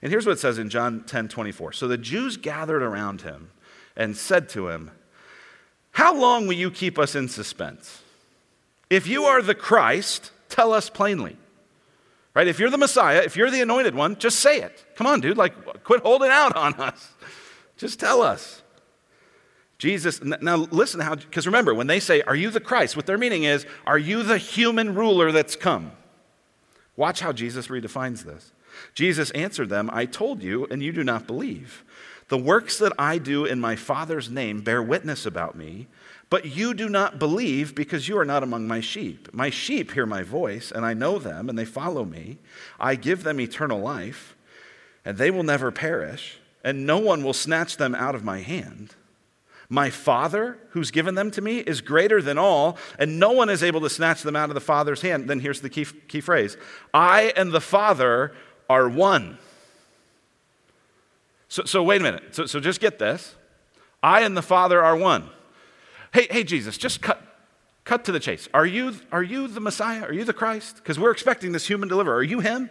And 0.05 0.13
here's 0.13 0.27
what 0.27 0.33
it 0.33 0.39
says 0.39 0.59
in 0.59 0.69
John 0.69 1.03
10 1.05 1.29
24. 1.29 1.73
So 1.73 1.89
the 1.89 1.97
Jews 1.97 2.37
gathered 2.37 2.83
around 2.83 3.23
him 3.23 3.51
and 3.97 4.15
said 4.15 4.51
to 4.51 4.69
him, 4.69 4.91
How 5.93 6.15
long 6.15 6.47
will 6.47 6.55
you 6.55 6.71
keep 6.71 6.99
us 6.99 7.15
in 7.15 7.27
suspense? 7.27 8.03
If 8.91 9.07
you 9.07 9.25
are 9.25 9.41
the 9.41 9.55
Christ, 9.55 10.31
tell 10.51 10.75
us 10.75 10.91
plainly. 10.91 11.39
Right? 12.35 12.47
If 12.47 12.59
you're 12.59 12.69
the 12.69 12.77
Messiah, 12.77 13.23
if 13.25 13.35
you're 13.35 13.51
the 13.51 13.63
anointed 13.63 13.95
one, 13.95 14.19
just 14.19 14.41
say 14.41 14.61
it. 14.61 14.85
Come 14.97 15.07
on, 15.07 15.23
dude. 15.23 15.39
Like, 15.39 15.85
quit 15.85 16.03
holding 16.03 16.31
out 16.31 16.55
on 16.55 16.75
us. 16.75 17.09
Just 17.77 17.99
tell 17.99 18.23
us. 18.23 18.63
Jesus, 19.79 20.23
now 20.23 20.57
listen 20.57 21.01
how, 21.01 21.17
because 21.17 21.47
remember, 21.47 21.75
when 21.75 21.89
they 21.89 21.99
say, 21.99 22.23
Are 22.23 22.37
you 22.37 22.51
the 22.51 22.61
Christ? 22.61 22.95
What 22.95 23.07
their 23.07 23.19
meaning 23.19 23.45
is, 23.45 23.67
Are 23.87 23.99
you 23.99 24.23
the 24.23 24.39
human 24.39 24.95
ruler 24.95 25.33
that's 25.33 25.57
come? 25.57 25.93
Watch 26.97 27.21
how 27.21 27.33
Jesus 27.33 27.69
redefines 27.69 28.23
this. 28.23 28.53
Jesus 28.95 29.31
answered 29.31 29.69
them, 29.69 29.91
I 29.93 30.07
told 30.07 30.43
you, 30.43 30.67
and 30.71 30.83
you 30.83 30.93
do 30.93 31.05
not 31.05 31.27
believe. 31.27 31.85
The 32.29 32.39
works 32.39 32.79
that 32.79 32.93
I 32.99 33.19
do 33.19 33.45
in 33.45 33.61
my 33.61 33.77
Father's 33.77 34.31
name 34.31 34.63
bear 34.63 34.83
witness 34.83 35.27
about 35.27 35.57
me, 35.57 35.89
but 36.31 36.47
you 36.47 36.75
do 36.75 36.89
not 36.89 37.19
believe 37.19 37.75
because 37.75 38.09
you 38.09 38.19
are 38.19 38.25
not 38.25 38.43
among 38.43 38.67
my 38.67 38.81
sheep. 38.81 39.33
My 39.33 39.51
sheep 39.51 39.93
hear 39.93 40.07
my 40.07 40.23
voice, 40.23 40.73
and 40.73 40.85
I 40.85 40.95
know 40.95 41.19
them, 41.19 41.49
and 41.49 41.59
they 41.59 41.65
follow 41.65 42.05
me. 42.05 42.39
I 42.81 42.95
give 42.95 43.23
them 43.23 43.41
eternal 43.41 43.79
life, 43.79 44.35
and 45.05 45.19
they 45.19 45.31
will 45.31 45.43
never 45.43 45.71
perish, 45.71 46.39
and 46.65 46.87
no 46.87 46.99
one 46.99 47.23
will 47.23 47.35
snatch 47.35 47.77
them 47.77 47.95
out 47.95 48.15
of 48.15 48.25
my 48.25 48.41
hand. 48.41 48.95
My 49.69 49.91
Father, 49.91 50.59
who's 50.71 50.91
given 50.91 51.15
them 51.15 51.31
to 51.33 51.41
me, 51.41 51.59
is 51.59 51.81
greater 51.81 52.21
than 52.21 52.39
all, 52.39 52.79
and 52.99 53.19
no 53.19 53.33
one 53.33 53.49
is 53.49 53.63
able 53.63 53.81
to 53.83 53.91
snatch 53.91 54.23
them 54.23 54.37
out 54.37 54.51
of 54.51 54.55
the 54.55 54.61
Father's 54.61 55.03
hand. 55.03 55.29
Then 55.29 55.41
here's 55.41 55.61
the 55.61 55.71
key, 55.71 55.85
key 56.09 56.21
phrase 56.21 56.57
I 56.93 57.33
and 57.37 57.53
the 57.53 57.61
Father 57.61 58.35
are 58.69 58.89
one. 58.89 59.39
So, 61.49 61.65
so 61.65 61.83
wait 61.83 62.01
a 62.01 62.05
minute. 62.05 62.35
So, 62.35 62.47
so 62.47 62.61
just 62.61 62.81
get 62.81 62.99
this. 62.99 63.35
I 64.03 64.23
and 64.23 64.37
the 64.37 64.43
Father 64.43 64.83
are 64.83 64.97
one. 64.97 65.31
Hey, 66.13 66.27
hey, 66.31 66.45
Jesus, 66.45 66.77
just 66.77 67.01
cut, 67.01 67.23
cut 67.85 68.05
to 68.05 68.13
the 68.13 68.21
chase. 68.21 68.49
Are 68.53 68.67
you, 68.67 68.97
are 69.11 69.23
you 69.23 69.49
the 69.49 69.61
Messiah? 69.61 70.03
Are 70.03 70.13
you 70.13 70.25
the 70.25 70.33
Christ? 70.33 70.77
Because 70.77 70.99
we're 70.99 71.11
expecting 71.11 71.53
this 71.53 71.67
human 71.67 71.89
deliverer. 71.89 72.17
Are 72.17 72.23
you 72.23 72.41
him? 72.41 72.71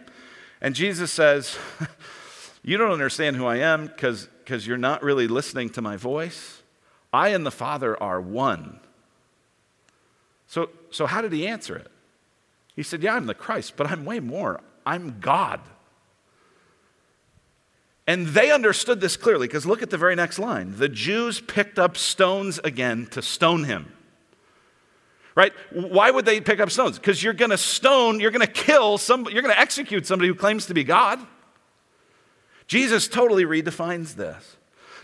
And 0.60 0.74
Jesus 0.74 1.10
says, 1.10 1.58
You 2.66 2.78
don't 2.78 2.92
understand 2.92 3.36
who 3.36 3.44
I 3.44 3.56
am 3.56 3.86
because 3.86 4.28
you're 4.66 4.78
not 4.78 5.02
really 5.02 5.28
listening 5.28 5.68
to 5.70 5.82
my 5.82 5.98
voice. 5.98 6.62
I 7.12 7.28
and 7.28 7.44
the 7.44 7.50
Father 7.50 8.02
are 8.02 8.20
one. 8.22 8.80
So, 10.46 10.70
so 10.90 11.04
how 11.04 11.20
did 11.20 11.32
he 11.32 11.46
answer 11.46 11.76
it? 11.76 11.88
He 12.74 12.82
said, 12.82 13.02
Yeah, 13.02 13.14
I'm 13.14 13.26
the 13.26 13.34
Christ, 13.34 13.74
but 13.76 13.90
I'm 13.90 14.06
way 14.06 14.18
more. 14.18 14.60
I'm 14.86 15.20
God. 15.20 15.60
And 18.06 18.26
they 18.28 18.50
understood 18.50 19.00
this 19.00 19.16
clearly 19.16 19.46
because 19.46 19.64
look 19.64 19.82
at 19.82 19.90
the 19.90 19.96
very 19.96 20.14
next 20.14 20.38
line. 20.38 20.74
The 20.76 20.88
Jews 20.88 21.40
picked 21.40 21.78
up 21.78 21.96
stones 21.96 22.58
again 22.62 23.06
to 23.12 23.22
stone 23.22 23.64
him. 23.64 23.92
Right? 25.34 25.52
Why 25.72 26.10
would 26.10 26.26
they 26.26 26.40
pick 26.40 26.60
up 26.60 26.70
stones? 26.70 26.98
Because 26.98 27.22
you're 27.22 27.32
going 27.32 27.50
to 27.50 27.58
stone, 27.58 28.20
you're 28.20 28.30
going 28.30 28.46
to 28.46 28.52
kill 28.52 28.98
some, 28.98 29.24
you're 29.24 29.42
going 29.42 29.54
to 29.54 29.60
execute 29.60 30.06
somebody 30.06 30.28
who 30.28 30.34
claims 30.34 30.66
to 30.66 30.74
be 30.74 30.84
God. 30.84 31.18
Jesus 32.66 33.08
totally 33.08 33.44
redefines 33.44 34.14
this. 34.14 34.56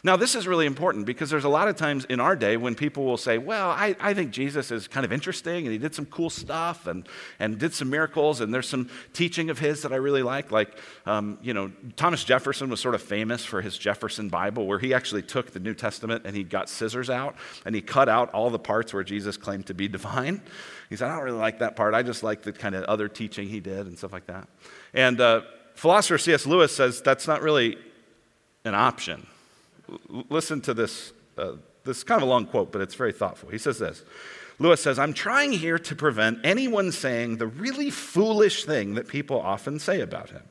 Now, 0.03 0.17
this 0.17 0.35
is 0.35 0.47
really 0.47 0.65
important 0.65 1.05
because 1.05 1.29
there's 1.29 1.45
a 1.45 1.51
lot 1.51 1.69
of 1.69 1.77
times 1.77 2.07
in 2.07 2.21
our 2.21 2.35
day 2.35 2.57
when 2.57 2.75
people 2.75 3.05
will 3.05 3.19
say, 3.19 3.37
Well, 3.37 3.69
I, 3.69 3.95
I 4.01 4.15
think 4.15 4.31
Jesus 4.31 4.71
is 4.71 4.89
kind 4.89 5.05
of 5.05 5.13
interesting 5.13 5.67
and 5.67 5.73
he 5.73 5.79
did 5.79 5.95
some 5.95 6.07
cool 6.07 6.31
stuff 6.31 6.87
and, 6.87 7.07
and 7.39 7.59
did 7.59 7.75
some 7.75 7.91
miracles, 7.91 8.41
and 8.41 8.53
there's 8.53 8.69
some 8.69 8.89
teaching 9.13 9.51
of 9.51 9.59
his 9.59 9.83
that 9.83 9.93
I 9.93 9.97
really 9.97 10.23
like. 10.23 10.51
Like, 10.51 10.77
um, 11.05 11.39
you 11.43 11.53
know, 11.53 11.71
Thomas 11.97 12.25
Jefferson 12.25 12.71
was 12.71 12.81
sort 12.81 12.95
of 12.95 13.03
famous 13.03 13.45
for 13.45 13.61
his 13.61 13.77
Jefferson 13.77 14.31
Bible, 14.31 14.67
where 14.67 14.79
he 14.79 14.95
actually 14.95 15.23
took 15.23 15.53
the 15.53 15.61
New 15.61 15.75
Testament 15.75 16.23
and 16.25 16.35
he 16.35 16.45
got 16.45 16.71
scissors 16.71 17.11
out 17.11 17.37
and 17.67 17.75
he 17.75 17.83
cut 17.83 18.09
out 18.09 18.33
all 18.33 18.49
the 18.49 18.59
parts 18.59 18.95
where 18.95 19.05
Jesus 19.05 19.37
claimed 19.37 19.67
to 19.67 19.75
be 19.75 19.87
divine. 19.87 20.41
He 20.89 20.97
said, 20.97 21.11
I 21.11 21.17
don't 21.17 21.25
really 21.25 21.39
like 21.39 21.59
that 21.59 21.77
part. 21.77 21.95
I 21.95 22.03
just 22.03 22.23
like 22.23 22.43
the 22.43 22.53
kind 22.53 22.75
of 22.75 22.85
other 22.85 23.09
teaching 23.09 23.49
he 23.49 23.61
did 23.61 23.87
and 23.87 23.99
stuff 23.99 24.13
like 24.13 24.27
that. 24.29 24.49
And 24.95 25.21
uh, 25.21 25.43
philosopher 25.75 26.17
C.S. 26.17 26.47
Lewis 26.47 26.75
says 26.75 27.03
that's 27.03 27.29
not 27.29 27.43
really 27.43 27.77
an 28.65 28.75
option 28.75 29.27
listen 30.09 30.61
to 30.63 30.75
this. 30.75 31.13
Uh, 31.37 31.53
this 31.85 31.99
is 31.99 32.05
kind 32.05 32.23
of 32.23 32.29
a 32.29 32.31
long 32.31 32.47
quote, 32.47 32.73
but 32.73 32.83
it's 32.83 32.95
very 32.95 33.13
thoughtful. 33.13 33.49
He 33.49 33.59
says 33.59 33.79
this 33.79 34.05
Lewis 34.61 34.83
says, 34.83 34.99
I'm 34.99 35.15
trying 35.15 35.53
here 35.53 35.79
to 35.79 35.97
prevent 35.97 36.39
anyone 36.45 36.93
saying 36.93 37.39
the 37.39 37.47
really 37.47 37.91
foolish 37.91 38.65
thing 38.65 38.95
that 38.95 39.09
people 39.09 39.41
often 39.41 39.79
say 39.79 40.03
about 40.03 40.31
him, 40.31 40.43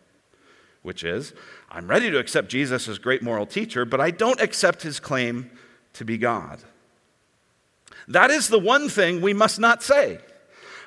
which 0.81 1.03
is, 1.03 1.33
I'm 1.69 1.87
ready 1.87 2.09
to 2.09 2.17
accept 2.17 2.49
Jesus 2.49 2.87
as 2.87 2.97
great 2.97 3.21
moral 3.21 3.45
teacher, 3.45 3.85
but 3.85 4.01
I 4.01 4.09
don't 4.09 4.41
accept 4.41 4.81
his 4.81 4.99
claim 4.99 5.51
to 5.93 6.03
be 6.03 6.17
God. 6.17 6.63
That 8.07 8.31
is 8.31 8.47
the 8.47 8.57
one 8.57 8.89
thing 8.89 9.21
we 9.21 9.33
must 9.33 9.59
not 9.59 9.83
say. 9.83 10.17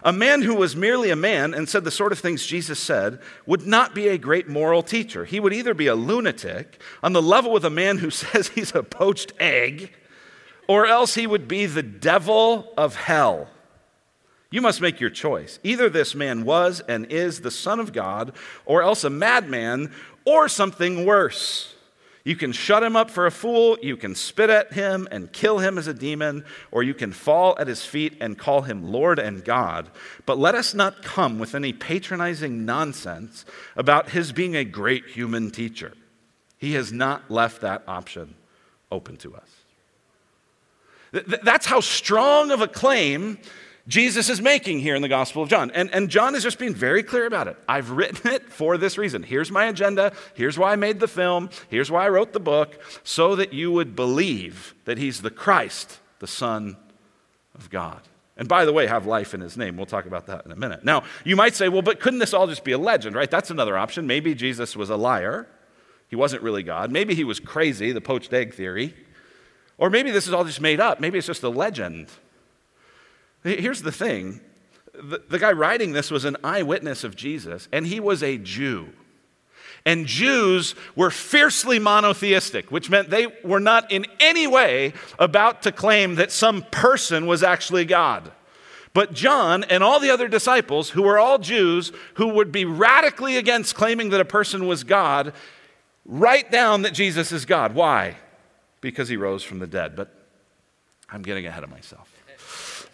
A 0.04 0.12
man 0.12 0.42
who 0.42 0.54
was 0.54 0.74
merely 0.74 1.10
a 1.10 1.16
man 1.16 1.54
and 1.54 1.68
said 1.68 1.84
the 1.84 1.90
sort 1.90 2.10
of 2.10 2.18
things 2.18 2.44
Jesus 2.44 2.80
said 2.80 3.20
would 3.46 3.66
not 3.66 3.94
be 3.94 4.08
a 4.08 4.18
great 4.18 4.48
moral 4.48 4.82
teacher. 4.82 5.24
He 5.24 5.38
would 5.38 5.52
either 5.52 5.74
be 5.74 5.86
a 5.86 5.94
lunatic 5.94 6.80
on 7.02 7.12
the 7.12 7.22
level 7.22 7.52
with 7.52 7.64
a 7.64 7.70
man 7.70 7.98
who 7.98 8.10
says 8.10 8.48
he's 8.48 8.74
a 8.74 8.82
poached 8.82 9.32
egg, 9.38 9.92
or 10.66 10.86
else 10.86 11.14
he 11.14 11.26
would 11.26 11.46
be 11.46 11.66
the 11.66 11.82
devil 11.82 12.72
of 12.76 12.96
hell. 12.96 13.48
You 14.50 14.60
must 14.60 14.80
make 14.80 15.00
your 15.00 15.10
choice. 15.10 15.58
Either 15.62 15.88
this 15.88 16.14
man 16.14 16.44
was 16.44 16.80
and 16.80 17.06
is 17.06 17.40
the 17.40 17.50
Son 17.50 17.80
of 17.80 17.92
God, 17.92 18.32
or 18.66 18.82
else 18.82 19.04
a 19.04 19.10
madman, 19.10 19.92
or 20.24 20.48
something 20.48 21.06
worse. 21.06 21.74
You 22.24 22.36
can 22.36 22.52
shut 22.52 22.84
him 22.84 22.94
up 22.94 23.10
for 23.10 23.26
a 23.26 23.32
fool, 23.32 23.76
you 23.82 23.96
can 23.96 24.14
spit 24.14 24.48
at 24.48 24.72
him 24.72 25.08
and 25.10 25.32
kill 25.32 25.58
him 25.58 25.76
as 25.76 25.88
a 25.88 25.94
demon, 25.94 26.44
or 26.70 26.84
you 26.84 26.94
can 26.94 27.12
fall 27.12 27.56
at 27.58 27.66
his 27.66 27.84
feet 27.84 28.16
and 28.20 28.38
call 28.38 28.62
him 28.62 28.92
Lord 28.92 29.18
and 29.18 29.44
God. 29.44 29.90
But 30.24 30.38
let 30.38 30.54
us 30.54 30.72
not 30.72 31.02
come 31.02 31.40
with 31.40 31.54
any 31.54 31.72
patronizing 31.72 32.64
nonsense 32.64 33.44
about 33.74 34.10
his 34.10 34.30
being 34.30 34.54
a 34.54 34.64
great 34.64 35.06
human 35.06 35.50
teacher. 35.50 35.94
He 36.58 36.74
has 36.74 36.92
not 36.92 37.28
left 37.28 37.60
that 37.62 37.82
option 37.88 38.36
open 38.92 39.16
to 39.16 39.34
us. 39.34 39.48
That's 41.10 41.66
how 41.66 41.80
strong 41.80 42.52
of 42.52 42.60
a 42.60 42.68
claim 42.68 43.38
Jesus 43.88 44.28
is 44.28 44.40
making 44.40 44.78
here 44.78 44.94
in 44.94 45.02
the 45.02 45.08
Gospel 45.08 45.42
of 45.42 45.48
John. 45.48 45.70
And, 45.72 45.92
and 45.92 46.08
John 46.08 46.34
is 46.34 46.42
just 46.42 46.58
being 46.58 46.74
very 46.74 47.02
clear 47.02 47.26
about 47.26 47.48
it. 47.48 47.56
I've 47.68 47.90
written 47.90 48.30
it 48.32 48.50
for 48.52 48.78
this 48.78 48.96
reason. 48.96 49.24
Here's 49.24 49.50
my 49.50 49.64
agenda. 49.64 50.12
Here's 50.34 50.56
why 50.56 50.72
I 50.72 50.76
made 50.76 51.00
the 51.00 51.08
film. 51.08 51.50
Here's 51.68 51.90
why 51.90 52.06
I 52.06 52.08
wrote 52.08 52.32
the 52.32 52.40
book, 52.40 52.80
so 53.02 53.34
that 53.36 53.52
you 53.52 53.72
would 53.72 53.96
believe 53.96 54.74
that 54.84 54.98
he's 54.98 55.22
the 55.22 55.30
Christ, 55.30 55.98
the 56.20 56.28
Son 56.28 56.76
of 57.56 57.70
God. 57.70 58.00
And 58.36 58.48
by 58.48 58.64
the 58.64 58.72
way, 58.72 58.86
have 58.86 59.04
life 59.04 59.34
in 59.34 59.40
his 59.40 59.56
name. 59.56 59.76
We'll 59.76 59.86
talk 59.86 60.06
about 60.06 60.26
that 60.26 60.46
in 60.46 60.52
a 60.52 60.56
minute. 60.56 60.84
Now, 60.84 61.02
you 61.24 61.36
might 61.36 61.54
say, 61.54 61.68
well, 61.68 61.82
but 61.82 62.00
couldn't 62.00 62.20
this 62.20 62.32
all 62.32 62.46
just 62.46 62.64
be 62.64 62.72
a 62.72 62.78
legend, 62.78 63.14
right? 63.14 63.30
That's 63.30 63.50
another 63.50 63.76
option. 63.76 64.06
Maybe 64.06 64.34
Jesus 64.34 64.74
was 64.76 64.90
a 64.90 64.96
liar. 64.96 65.48
He 66.08 66.16
wasn't 66.16 66.42
really 66.42 66.62
God. 66.62 66.90
Maybe 66.90 67.14
he 67.14 67.24
was 67.24 67.40
crazy, 67.40 67.90
the 67.92 68.00
poached 68.00 68.32
egg 68.32 68.54
theory. 68.54 68.94
Or 69.76 69.90
maybe 69.90 70.10
this 70.10 70.26
is 70.26 70.32
all 70.32 70.44
just 70.44 70.60
made 70.60 70.80
up. 70.80 71.00
Maybe 71.00 71.18
it's 71.18 71.26
just 71.26 71.42
a 71.42 71.48
legend. 71.48 72.08
Here's 73.42 73.82
the 73.82 73.92
thing 73.92 74.40
the, 74.94 75.22
the, 75.28 75.38
guy 75.38 75.52
writing 75.52 75.92
this 75.92 76.10
was 76.10 76.24
an 76.24 76.36
eyewitness 76.44 77.02
of 77.02 77.16
Jesus, 77.16 77.68
and 77.72 77.86
he 77.86 77.98
was 77.98 78.22
a 78.22 78.38
Jew. 78.38 78.88
And 79.84 80.06
Jews 80.06 80.76
were 80.94 81.10
fiercely 81.10 81.78
monotheistic, 81.78 82.70
which 82.70 82.88
meant 82.88 83.10
they 83.10 83.26
were 83.42 83.58
not 83.58 83.90
in 83.90 84.06
any 84.20 84.46
way 84.46 84.92
about 85.18 85.62
to 85.62 85.72
claim 85.72 86.14
that 86.16 86.30
some 86.30 86.62
person 86.70 87.26
was 87.26 87.42
actually 87.42 87.84
God. 87.84 88.30
But 88.94 89.12
John 89.12 89.64
and 89.64 89.82
all 89.82 89.98
the 89.98 90.10
other 90.10 90.28
disciples, 90.28 90.90
who 90.90 91.02
were 91.02 91.18
all 91.18 91.38
Jews, 91.38 91.90
who 92.14 92.28
would 92.28 92.52
be 92.52 92.64
radically 92.64 93.38
against 93.38 93.74
claiming 93.74 94.10
that 94.10 94.20
a 94.20 94.26
person 94.26 94.68
was 94.68 94.84
God, 94.84 95.32
write 96.04 96.52
down 96.52 96.82
that 96.82 96.92
Jesus 96.92 97.32
is 97.32 97.44
God. 97.44 97.74
Why? 97.74 98.16
Because 98.80 99.08
he 99.08 99.16
rose 99.16 99.42
from 99.42 99.58
the 99.58 99.66
dead. 99.66 99.96
But 99.96 100.14
I'm 101.10 101.22
getting 101.22 101.46
ahead 101.46 101.64
of 101.64 101.70
myself 101.70 102.11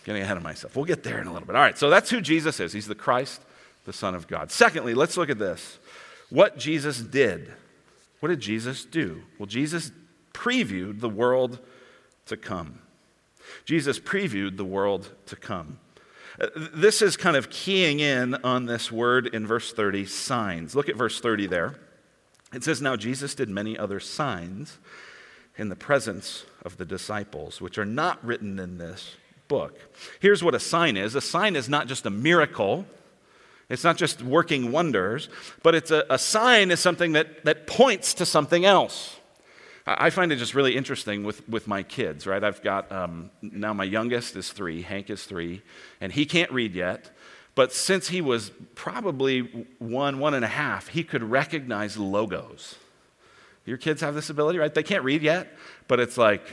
getting 0.05 0.23
ahead 0.23 0.37
of 0.37 0.43
myself. 0.43 0.77
We'll 0.77 0.85
get 0.85 1.03
there 1.03 1.21
in 1.21 1.27
a 1.27 1.33
little 1.33 1.47
bit. 1.47 1.57
All 1.57 1.63
right, 1.63 1.79
so 1.79 1.91
that's 1.91 2.11
who 2.11 2.21
Jesus 2.21 2.61
is. 2.61 2.73
He's 2.73 2.87
the 2.87 2.95
Christ, 2.95 3.41
the 3.85 3.93
Son 3.93 4.15
of 4.15 4.27
God. 4.27 4.51
Secondly, 4.51 4.95
let's 4.95 5.17
look 5.17 5.31
at 5.31 5.39
this. 5.39 5.79
What 6.31 6.59
Jesus 6.59 6.99
did. 6.99 7.53
What 8.21 8.29
did 8.29 8.41
Jesus 8.41 8.85
do? 8.85 9.23
Well, 9.39 9.47
Jesus 9.47 9.93
previewed 10.33 11.01
the 11.01 11.09
world 11.09 11.59
to 12.27 12.37
come. 12.37 12.81
Jesus 13.65 13.99
previewed 13.99 14.57
the 14.57 14.65
world 14.65 15.11
to 15.27 15.37
come. 15.37 15.79
Uh, 16.41 16.49
this 16.75 17.03
is 17.03 17.17
kind 17.17 17.37
of 17.37 17.51
keying 17.51 18.01
in 18.01 18.35
on 18.37 18.67
this 18.67 18.93
word 18.93 19.27
in 19.27 19.47
verse 19.47 19.73
30 19.73 20.07
signs. 20.07 20.75
Look 20.75 20.89
at 20.89 20.97
verse 20.97 21.21
30 21.21 21.47
there. 21.47 21.75
It 22.53 22.65
says, 22.65 22.81
Now 22.81 22.97
Jesus 22.97 23.35
did 23.35 23.49
many 23.49 23.77
other 23.77 24.01
signs 24.01 24.79
in 25.57 25.69
the 25.69 25.77
presence 25.77 26.45
of 26.65 26.77
the 26.77 26.85
disciples, 26.85 27.61
which 27.61 27.79
are 27.79 27.85
not 27.85 28.25
written 28.25 28.59
in 28.59 28.79
this 28.79 29.17
book. 29.49 29.79
Here's 30.21 30.45
what 30.45 30.55
a 30.55 30.61
sign 30.61 30.97
is 30.97 31.15
a 31.15 31.21
sign 31.21 31.57
is 31.57 31.69
not 31.69 31.89
just 31.89 32.07
a 32.07 32.11
miracle, 32.11 32.87
it's 33.69 33.85
not 33.85 33.97
just 33.97 34.23
working 34.23 34.73
wonders, 34.73 35.29
but 35.63 35.75
it's 35.75 35.91
a, 35.91 36.05
a 36.09 36.19
sign 36.19 36.71
is 36.71 36.81
something 36.81 37.13
that, 37.13 37.45
that 37.45 37.67
points 37.67 38.15
to 38.15 38.27
something 38.27 38.65
else. 38.65 39.17
I 39.87 40.11
find 40.11 40.31
it 40.33 40.37
just 40.37 40.55
really 40.55 40.77
interesting 40.77 41.25
with, 41.25 41.49
with 41.49 41.67
my 41.67 41.83
kids, 41.83 42.27
right? 42.27 42.45
I've 42.45 42.63
got 42.63 42.93
um, 42.93 43.31
now 43.41 43.73
my 43.73 43.85
youngest 43.85 44.37
is 44.37 44.53
three, 44.53 44.83
Hank 44.83 45.09
is 45.09 45.25
three, 45.25 45.63
and 46.01 46.13
he 46.13 46.27
can't 46.27 46.53
read 46.53 46.75
yet. 46.75 47.11
But 47.55 47.73
since 47.73 48.09
he 48.09 48.21
was 48.21 48.53
probably 48.75 49.67
one, 49.79 50.19
one 50.19 50.35
and 50.35 50.45
a 50.45 50.49
half, 50.49 50.89
he 50.89 51.03
could 51.03 51.23
recognize 51.23 51.97
logos. 51.97 52.77
Your 53.65 53.79
kids 53.79 54.01
have 54.03 54.15
this 54.15 54.31
ability, 54.31 54.59
right? 54.59 54.73
They 54.73 54.83
can't 54.83 55.05
read 55.05 55.23
yet, 55.23 55.57
but 55.89 56.01
it's 56.01 56.19
like, 56.19 56.47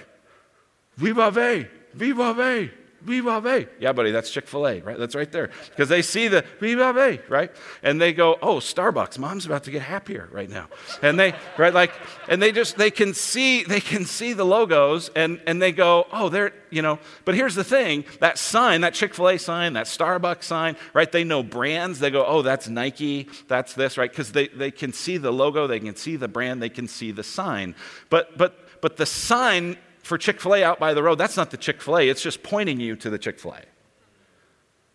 Viva 0.97 1.29
Ve, 1.29 1.67
Viva 1.93 2.33
Ve, 2.33 2.71
Viva. 3.05 3.67
Yeah, 3.79 3.93
buddy, 3.93 4.11
that's 4.11 4.31
Chick 4.31 4.47
fil 4.47 4.67
A, 4.67 4.81
right? 4.81 4.97
That's 4.97 5.15
right 5.15 5.31
there. 5.31 5.51
Because 5.69 5.89
they 5.89 6.01
see 6.01 6.27
the 6.27 6.43
Viva 6.59 7.19
right? 7.29 7.51
And 7.83 8.01
they 8.01 8.13
go, 8.13 8.37
oh, 8.41 8.57
Starbucks, 8.57 9.19
mom's 9.19 9.45
about 9.45 9.63
to 9.65 9.71
get 9.71 9.83
happier 9.83 10.27
right 10.31 10.49
now. 10.49 10.67
And 11.01 11.19
they, 11.19 11.35
right, 11.57 11.73
like, 11.73 11.91
and 12.27 12.41
they 12.41 12.51
just, 12.51 12.77
they 12.77 12.91
can 12.91 13.13
see, 13.13 13.63
they 13.63 13.79
can 13.79 14.05
see 14.05 14.33
the 14.33 14.43
logos 14.43 15.09
and, 15.15 15.39
and 15.45 15.61
they 15.61 15.71
go, 15.71 16.07
oh, 16.11 16.29
they're, 16.29 16.51
you 16.71 16.81
know, 16.81 16.99
but 17.23 17.35
here's 17.35 17.55
the 17.55 17.63
thing 17.63 18.05
that 18.19 18.37
sign, 18.37 18.81
that 18.81 18.93
Chick 18.93 19.13
fil 19.13 19.29
A 19.29 19.37
sign, 19.37 19.73
that 19.73 19.85
Starbucks 19.85 20.43
sign, 20.43 20.75
right? 20.93 21.11
They 21.11 21.23
know 21.23 21.43
brands. 21.43 21.99
They 21.99 22.09
go, 22.09 22.25
oh, 22.25 22.41
that's 22.41 22.67
Nike, 22.67 23.29
that's 23.47 23.73
this, 23.73 23.97
right? 23.97 24.09
Because 24.09 24.31
they, 24.31 24.47
they 24.47 24.71
can 24.71 24.91
see 24.93 25.17
the 25.17 25.31
logo, 25.31 25.67
they 25.67 25.79
can 25.79 25.95
see 25.95 26.15
the 26.15 26.27
brand, 26.27 26.61
they 26.61 26.69
can 26.69 26.87
see 26.87 27.11
the 27.11 27.23
sign. 27.23 27.75
But, 28.09 28.37
but, 28.37 28.81
but 28.81 28.97
the 28.97 29.05
sign 29.05 29.77
for 30.05 30.19
Chick 30.19 30.39
fil 30.39 30.53
A 30.53 30.63
out 30.63 30.77
by 30.77 30.93
the 30.93 31.01
road, 31.01 31.15
that's 31.15 31.35
not 31.35 31.49
the 31.49 31.57
Chick 31.57 31.81
fil 31.81 31.97
A, 31.97 32.07
it's 32.07 32.21
just 32.21 32.43
pointing 32.43 32.79
you 32.79 32.95
to 32.97 33.09
the 33.09 33.17
Chick 33.17 33.39
fil 33.39 33.55
A. 33.55 33.61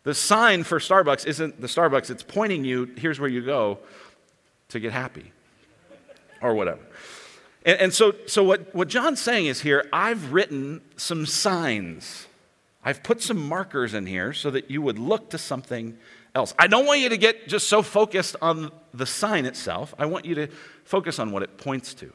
The 0.05 0.15
sign 0.15 0.63
for 0.63 0.79
Starbucks 0.79 1.27
isn't 1.27 1.61
the 1.61 1.67
Starbucks, 1.67 2.11
it's 2.11 2.23
pointing 2.23 2.65
you, 2.65 2.89
here's 2.97 3.19
where 3.19 3.29
you 3.29 3.45
go 3.45 3.81
to 4.69 4.79
get 4.79 4.93
happy 4.93 5.33
or 6.41 6.55
whatever. 6.55 6.79
And, 7.67 7.81
and, 7.81 7.93
so, 7.93 8.15
so 8.27 8.45
what, 8.45 8.73
what 8.73 8.87
John's 8.87 9.21
saying 9.21 9.47
is 9.47 9.61
here, 9.63 9.85
I've 9.93 10.33
written 10.33 10.81
some 10.97 11.27
signs. 11.27 12.29
I've 12.85 13.03
put 13.03 13.21
some 13.21 13.49
markers 13.49 13.95
in 13.95 14.07
here 14.07 14.33
so 14.33 14.53
that 14.53 14.71
you 14.71 14.81
would 14.81 15.01
look 15.01 15.31
to 15.31 15.39
something 15.39 15.99
else. 16.37 16.55
I 16.57 16.69
don't 16.69 16.87
want 16.87 17.01
you 17.01 17.09
to 17.09 17.19
get 17.19 17.49
just 17.49 17.69
so 17.69 17.83
focused 17.83 18.37
on 18.41 18.71
the 18.95 19.07
sign 19.07 19.45
itself. 19.45 19.93
I 19.99 20.07
want 20.07 20.25
you 20.25 20.37
to 20.37 20.47
focus 20.85 21.19
on 21.19 21.33
what 21.33 21.43
it 21.43 21.59
points 21.59 21.95
to. 21.95 22.13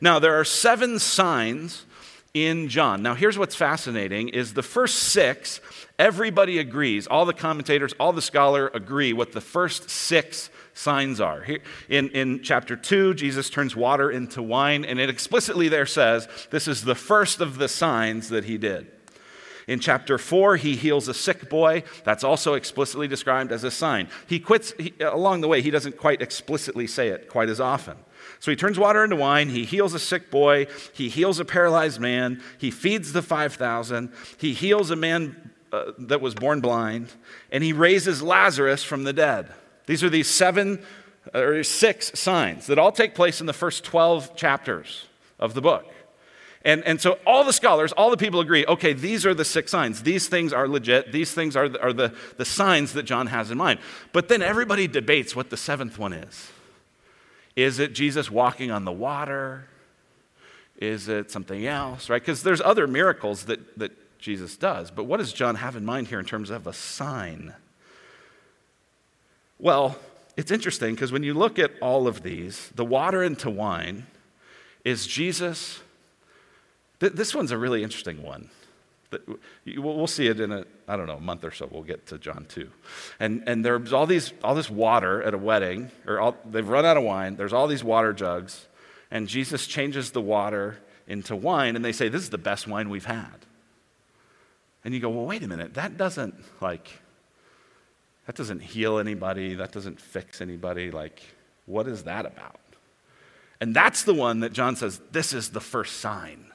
Now, 0.00 0.18
there 0.18 0.40
are 0.40 0.44
seven 0.44 0.98
signs 0.98 1.86
in 2.34 2.68
John. 2.68 3.02
Now, 3.02 3.14
here's 3.14 3.36
what's 3.36 3.54
fascinating 3.54 4.30
is 4.30 4.54
the 4.54 4.62
first 4.62 4.98
six, 4.98 5.60
everybody 5.98 6.58
agrees, 6.58 7.06
all 7.06 7.26
the 7.26 7.34
commentators, 7.34 7.92
all 8.00 8.12
the 8.12 8.22
scholar 8.22 8.68
agree 8.68 9.12
what 9.12 9.32
the 9.32 9.40
first 9.40 9.90
six 9.90 10.48
signs 10.72 11.20
are. 11.20 11.42
Here, 11.42 11.60
in, 11.90 12.08
in 12.10 12.42
chapter 12.42 12.74
2, 12.74 13.14
Jesus 13.14 13.50
turns 13.50 13.76
water 13.76 14.10
into 14.10 14.42
wine, 14.42 14.84
and 14.84 14.98
it 14.98 15.10
explicitly 15.10 15.68
there 15.68 15.84
says 15.84 16.26
this 16.50 16.66
is 16.66 16.84
the 16.84 16.94
first 16.94 17.40
of 17.40 17.58
the 17.58 17.68
signs 17.68 18.30
that 18.30 18.44
he 18.44 18.56
did. 18.56 18.90
In 19.68 19.78
chapter 19.78 20.18
4, 20.18 20.56
he 20.56 20.74
heals 20.74 21.08
a 21.08 21.14
sick 21.14 21.48
boy. 21.48 21.84
That's 22.04 22.24
also 22.24 22.54
explicitly 22.54 23.06
described 23.06 23.52
as 23.52 23.62
a 23.62 23.70
sign. 23.70 24.08
He 24.26 24.40
quits, 24.40 24.72
he, 24.78 24.92
along 25.00 25.42
the 25.42 25.48
way, 25.48 25.62
he 25.62 25.70
doesn't 25.70 25.98
quite 25.98 26.20
explicitly 26.20 26.86
say 26.86 27.08
it 27.08 27.28
quite 27.28 27.48
as 27.48 27.60
often. 27.60 27.96
So 28.42 28.50
he 28.50 28.56
turns 28.56 28.76
water 28.76 29.04
into 29.04 29.14
wine. 29.14 29.50
He 29.50 29.64
heals 29.64 29.94
a 29.94 30.00
sick 30.00 30.28
boy. 30.28 30.66
He 30.92 31.08
heals 31.08 31.38
a 31.38 31.44
paralyzed 31.44 32.00
man. 32.00 32.42
He 32.58 32.72
feeds 32.72 33.12
the 33.12 33.22
5,000. 33.22 34.12
He 34.36 34.52
heals 34.52 34.90
a 34.90 34.96
man 34.96 35.52
uh, 35.70 35.92
that 35.96 36.20
was 36.20 36.34
born 36.34 36.60
blind. 36.60 37.12
And 37.52 37.62
he 37.62 37.72
raises 37.72 38.20
Lazarus 38.20 38.82
from 38.82 39.04
the 39.04 39.12
dead. 39.12 39.52
These 39.86 40.02
are 40.02 40.10
these 40.10 40.26
seven 40.26 40.82
or 41.32 41.62
six 41.62 42.18
signs 42.18 42.66
that 42.66 42.80
all 42.80 42.90
take 42.90 43.14
place 43.14 43.40
in 43.40 43.46
the 43.46 43.52
first 43.52 43.84
12 43.84 44.34
chapters 44.34 45.06
of 45.38 45.54
the 45.54 45.60
book. 45.60 45.86
And, 46.64 46.82
and 46.82 47.00
so 47.00 47.20
all 47.24 47.44
the 47.44 47.52
scholars, 47.52 47.92
all 47.92 48.10
the 48.10 48.16
people 48.16 48.40
agree 48.40 48.66
okay, 48.66 48.92
these 48.92 49.24
are 49.24 49.34
the 49.34 49.44
six 49.44 49.70
signs. 49.70 50.02
These 50.02 50.26
things 50.26 50.52
are 50.52 50.66
legit. 50.66 51.12
These 51.12 51.32
things 51.32 51.54
are, 51.54 51.68
the, 51.68 51.80
are 51.80 51.92
the, 51.92 52.12
the 52.38 52.44
signs 52.44 52.94
that 52.94 53.04
John 53.04 53.28
has 53.28 53.52
in 53.52 53.58
mind. 53.58 53.78
But 54.12 54.26
then 54.26 54.42
everybody 54.42 54.88
debates 54.88 55.36
what 55.36 55.50
the 55.50 55.56
seventh 55.56 55.96
one 55.96 56.12
is. 56.12 56.50
Is 57.56 57.78
it 57.78 57.92
Jesus 57.92 58.30
walking 58.30 58.70
on 58.70 58.84
the 58.84 58.92
water? 58.92 59.68
Is 60.78 61.08
it 61.08 61.30
something 61.30 61.66
else, 61.66 62.08
right? 62.08 62.20
Because 62.20 62.42
there's 62.42 62.60
other 62.60 62.86
miracles 62.86 63.44
that, 63.44 63.78
that 63.78 63.92
Jesus 64.18 64.56
does. 64.56 64.90
But 64.90 65.04
what 65.04 65.18
does 65.18 65.32
John 65.32 65.56
have 65.56 65.76
in 65.76 65.84
mind 65.84 66.08
here 66.08 66.18
in 66.18 66.24
terms 66.24 66.50
of 66.50 66.66
a 66.66 66.72
sign? 66.72 67.54
Well, 69.58 69.96
it's 70.36 70.50
interesting 70.50 70.94
because 70.94 71.12
when 71.12 71.22
you 71.22 71.34
look 71.34 71.58
at 71.58 71.72
all 71.80 72.08
of 72.08 72.22
these, 72.22 72.70
the 72.74 72.84
water 72.84 73.22
into 73.22 73.50
wine 73.50 74.06
is 74.84 75.06
Jesus. 75.06 75.80
Th- 77.00 77.12
this 77.12 77.34
one's 77.34 77.52
a 77.52 77.58
really 77.58 77.82
interesting 77.82 78.22
one. 78.22 78.48
We'll 79.66 80.06
see 80.06 80.26
it 80.26 80.40
in 80.40 80.52
a, 80.52 80.64
I 80.88 80.96
don't 80.96 81.06
know, 81.06 81.16
a 81.16 81.20
month 81.20 81.44
or 81.44 81.50
so. 81.50 81.68
We'll 81.70 81.82
get 81.82 82.06
to 82.08 82.18
John 82.18 82.46
2. 82.48 82.70
And, 83.20 83.42
and 83.46 83.64
there's 83.64 83.92
all, 83.92 84.06
these, 84.06 84.32
all 84.42 84.54
this 84.54 84.70
water 84.70 85.22
at 85.22 85.34
a 85.34 85.38
wedding, 85.38 85.90
or 86.06 86.20
all, 86.20 86.36
they've 86.44 86.68
run 86.68 86.84
out 86.84 86.96
of 86.96 87.02
wine. 87.02 87.36
There's 87.36 87.52
all 87.52 87.66
these 87.66 87.84
water 87.84 88.12
jugs. 88.12 88.66
And 89.10 89.28
Jesus 89.28 89.66
changes 89.66 90.12
the 90.12 90.20
water 90.20 90.78
into 91.06 91.36
wine, 91.36 91.76
and 91.76 91.84
they 91.84 91.92
say, 91.92 92.08
This 92.08 92.22
is 92.22 92.30
the 92.30 92.38
best 92.38 92.66
wine 92.66 92.88
we've 92.88 93.04
had. 93.04 93.46
And 94.84 94.94
you 94.94 95.00
go, 95.00 95.10
Well, 95.10 95.26
wait 95.26 95.42
a 95.42 95.48
minute. 95.48 95.74
That 95.74 95.96
doesn't, 95.96 96.34
like, 96.60 96.88
that 98.26 98.36
doesn't 98.36 98.60
heal 98.60 98.98
anybody. 98.98 99.54
That 99.54 99.72
doesn't 99.72 100.00
fix 100.00 100.40
anybody. 100.40 100.90
Like, 100.90 101.22
what 101.66 101.86
is 101.86 102.04
that 102.04 102.26
about? 102.26 102.60
And 103.60 103.76
that's 103.76 104.02
the 104.02 104.14
one 104.14 104.40
that 104.40 104.52
John 104.52 104.74
says, 104.74 105.00
this 105.12 105.32
is 105.32 105.50
the 105.50 105.60
first 105.60 106.00
sign. 106.00 106.46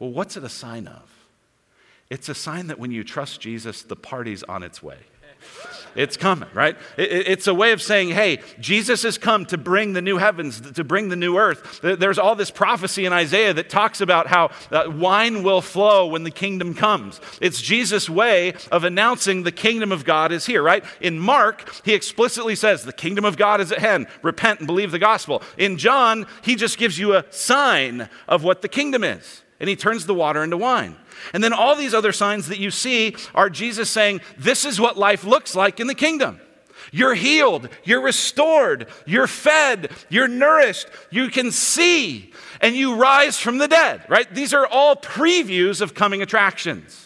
Well, 0.00 0.10
what's 0.10 0.36
it 0.36 0.42
a 0.42 0.48
sign 0.48 0.88
of? 0.88 1.08
It's 2.14 2.28
a 2.28 2.34
sign 2.34 2.68
that 2.68 2.78
when 2.78 2.92
you 2.92 3.02
trust 3.02 3.40
Jesus, 3.40 3.82
the 3.82 3.96
party's 3.96 4.44
on 4.44 4.62
its 4.62 4.80
way. 4.80 4.98
It's 5.96 6.16
coming, 6.16 6.48
right? 6.54 6.76
It's 6.96 7.48
a 7.48 7.54
way 7.54 7.72
of 7.72 7.82
saying, 7.82 8.10
hey, 8.10 8.38
Jesus 8.60 9.02
has 9.02 9.18
come 9.18 9.46
to 9.46 9.58
bring 9.58 9.94
the 9.94 10.00
new 10.00 10.18
heavens, 10.18 10.60
to 10.60 10.84
bring 10.84 11.08
the 11.08 11.16
new 11.16 11.36
earth. 11.36 11.80
There's 11.82 12.18
all 12.18 12.36
this 12.36 12.52
prophecy 12.52 13.04
in 13.04 13.12
Isaiah 13.12 13.52
that 13.54 13.68
talks 13.68 14.00
about 14.00 14.28
how 14.28 14.52
uh, 14.70 14.90
wine 14.90 15.42
will 15.42 15.60
flow 15.60 16.06
when 16.06 16.22
the 16.22 16.30
kingdom 16.30 16.72
comes. 16.72 17.20
It's 17.40 17.60
Jesus' 17.60 18.08
way 18.08 18.54
of 18.70 18.84
announcing 18.84 19.42
the 19.42 19.52
kingdom 19.52 19.90
of 19.90 20.04
God 20.04 20.30
is 20.30 20.46
here, 20.46 20.62
right? 20.62 20.84
In 21.00 21.18
Mark, 21.18 21.68
he 21.84 21.94
explicitly 21.94 22.54
says, 22.54 22.84
the 22.84 22.92
kingdom 22.92 23.24
of 23.24 23.36
God 23.36 23.60
is 23.60 23.72
at 23.72 23.80
hand. 23.80 24.06
Repent 24.22 24.60
and 24.60 24.68
believe 24.68 24.92
the 24.92 25.00
gospel. 25.00 25.42
In 25.58 25.78
John, 25.78 26.26
he 26.42 26.54
just 26.54 26.78
gives 26.78 26.96
you 26.96 27.14
a 27.16 27.24
sign 27.30 28.08
of 28.28 28.44
what 28.44 28.62
the 28.62 28.68
kingdom 28.68 29.02
is, 29.02 29.42
and 29.60 29.68
he 29.68 29.76
turns 29.76 30.06
the 30.06 30.14
water 30.14 30.42
into 30.42 30.56
wine. 30.56 30.96
And 31.32 31.42
then 31.42 31.52
all 31.52 31.76
these 31.76 31.94
other 31.94 32.12
signs 32.12 32.48
that 32.48 32.58
you 32.58 32.70
see 32.70 33.16
are 33.34 33.48
Jesus 33.48 33.88
saying, 33.90 34.20
This 34.36 34.64
is 34.64 34.80
what 34.80 34.98
life 34.98 35.24
looks 35.24 35.54
like 35.54 35.80
in 35.80 35.86
the 35.86 35.94
kingdom. 35.94 36.40
You're 36.92 37.14
healed, 37.14 37.68
you're 37.84 38.02
restored, 38.02 38.88
you're 39.06 39.26
fed, 39.26 39.90
you're 40.10 40.28
nourished, 40.28 40.86
you 41.10 41.28
can 41.28 41.50
see, 41.50 42.32
and 42.60 42.74
you 42.76 42.96
rise 42.96 43.38
from 43.38 43.58
the 43.58 43.68
dead, 43.68 44.04
right? 44.08 44.32
These 44.32 44.52
are 44.54 44.66
all 44.66 44.94
previews 44.94 45.80
of 45.80 45.94
coming 45.94 46.22
attractions. 46.22 47.03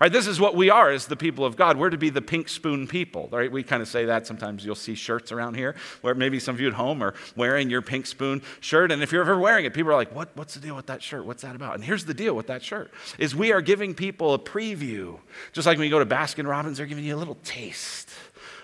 Right, 0.00 0.10
this 0.10 0.26
is 0.26 0.40
what 0.40 0.56
we 0.56 0.70
are 0.70 0.90
as 0.90 1.06
the 1.06 1.16
people 1.16 1.44
of 1.44 1.56
God. 1.56 1.76
We're 1.76 1.90
to 1.90 1.98
be 1.98 2.08
the 2.08 2.22
pink 2.22 2.48
spoon 2.48 2.88
people. 2.88 3.28
Right? 3.30 3.52
We 3.52 3.62
kind 3.62 3.82
of 3.82 3.88
say 3.88 4.06
that. 4.06 4.26
Sometimes 4.26 4.64
you'll 4.64 4.74
see 4.74 4.94
shirts 4.94 5.30
around 5.30 5.56
here 5.56 5.74
where 6.00 6.14
maybe 6.14 6.40
some 6.40 6.54
of 6.54 6.60
you 6.60 6.68
at 6.68 6.72
home 6.72 7.02
are 7.02 7.12
wearing 7.36 7.68
your 7.68 7.82
pink 7.82 8.06
spoon 8.06 8.40
shirt. 8.60 8.92
And 8.92 9.02
if 9.02 9.12
you're 9.12 9.20
ever 9.20 9.38
wearing 9.38 9.66
it, 9.66 9.74
people 9.74 9.92
are 9.92 9.96
like, 9.96 10.14
what, 10.14 10.30
what's 10.36 10.54
the 10.54 10.60
deal 10.60 10.74
with 10.74 10.86
that 10.86 11.02
shirt? 11.02 11.26
What's 11.26 11.42
that 11.42 11.54
about? 11.54 11.74
And 11.74 11.84
here's 11.84 12.06
the 12.06 12.14
deal 12.14 12.34
with 12.34 12.46
that 12.46 12.62
shirt 12.62 12.90
is 13.18 13.36
we 13.36 13.52
are 13.52 13.60
giving 13.60 13.94
people 13.94 14.32
a 14.32 14.38
preview. 14.38 15.18
Just 15.52 15.66
like 15.66 15.76
when 15.76 15.84
you 15.84 15.90
go 15.90 15.98
to 15.98 16.06
Baskin 16.06 16.48
Robbins, 16.48 16.78
they're 16.78 16.86
giving 16.86 17.04
you 17.04 17.14
a 17.14 17.18
little 17.18 17.36
taste 17.44 18.08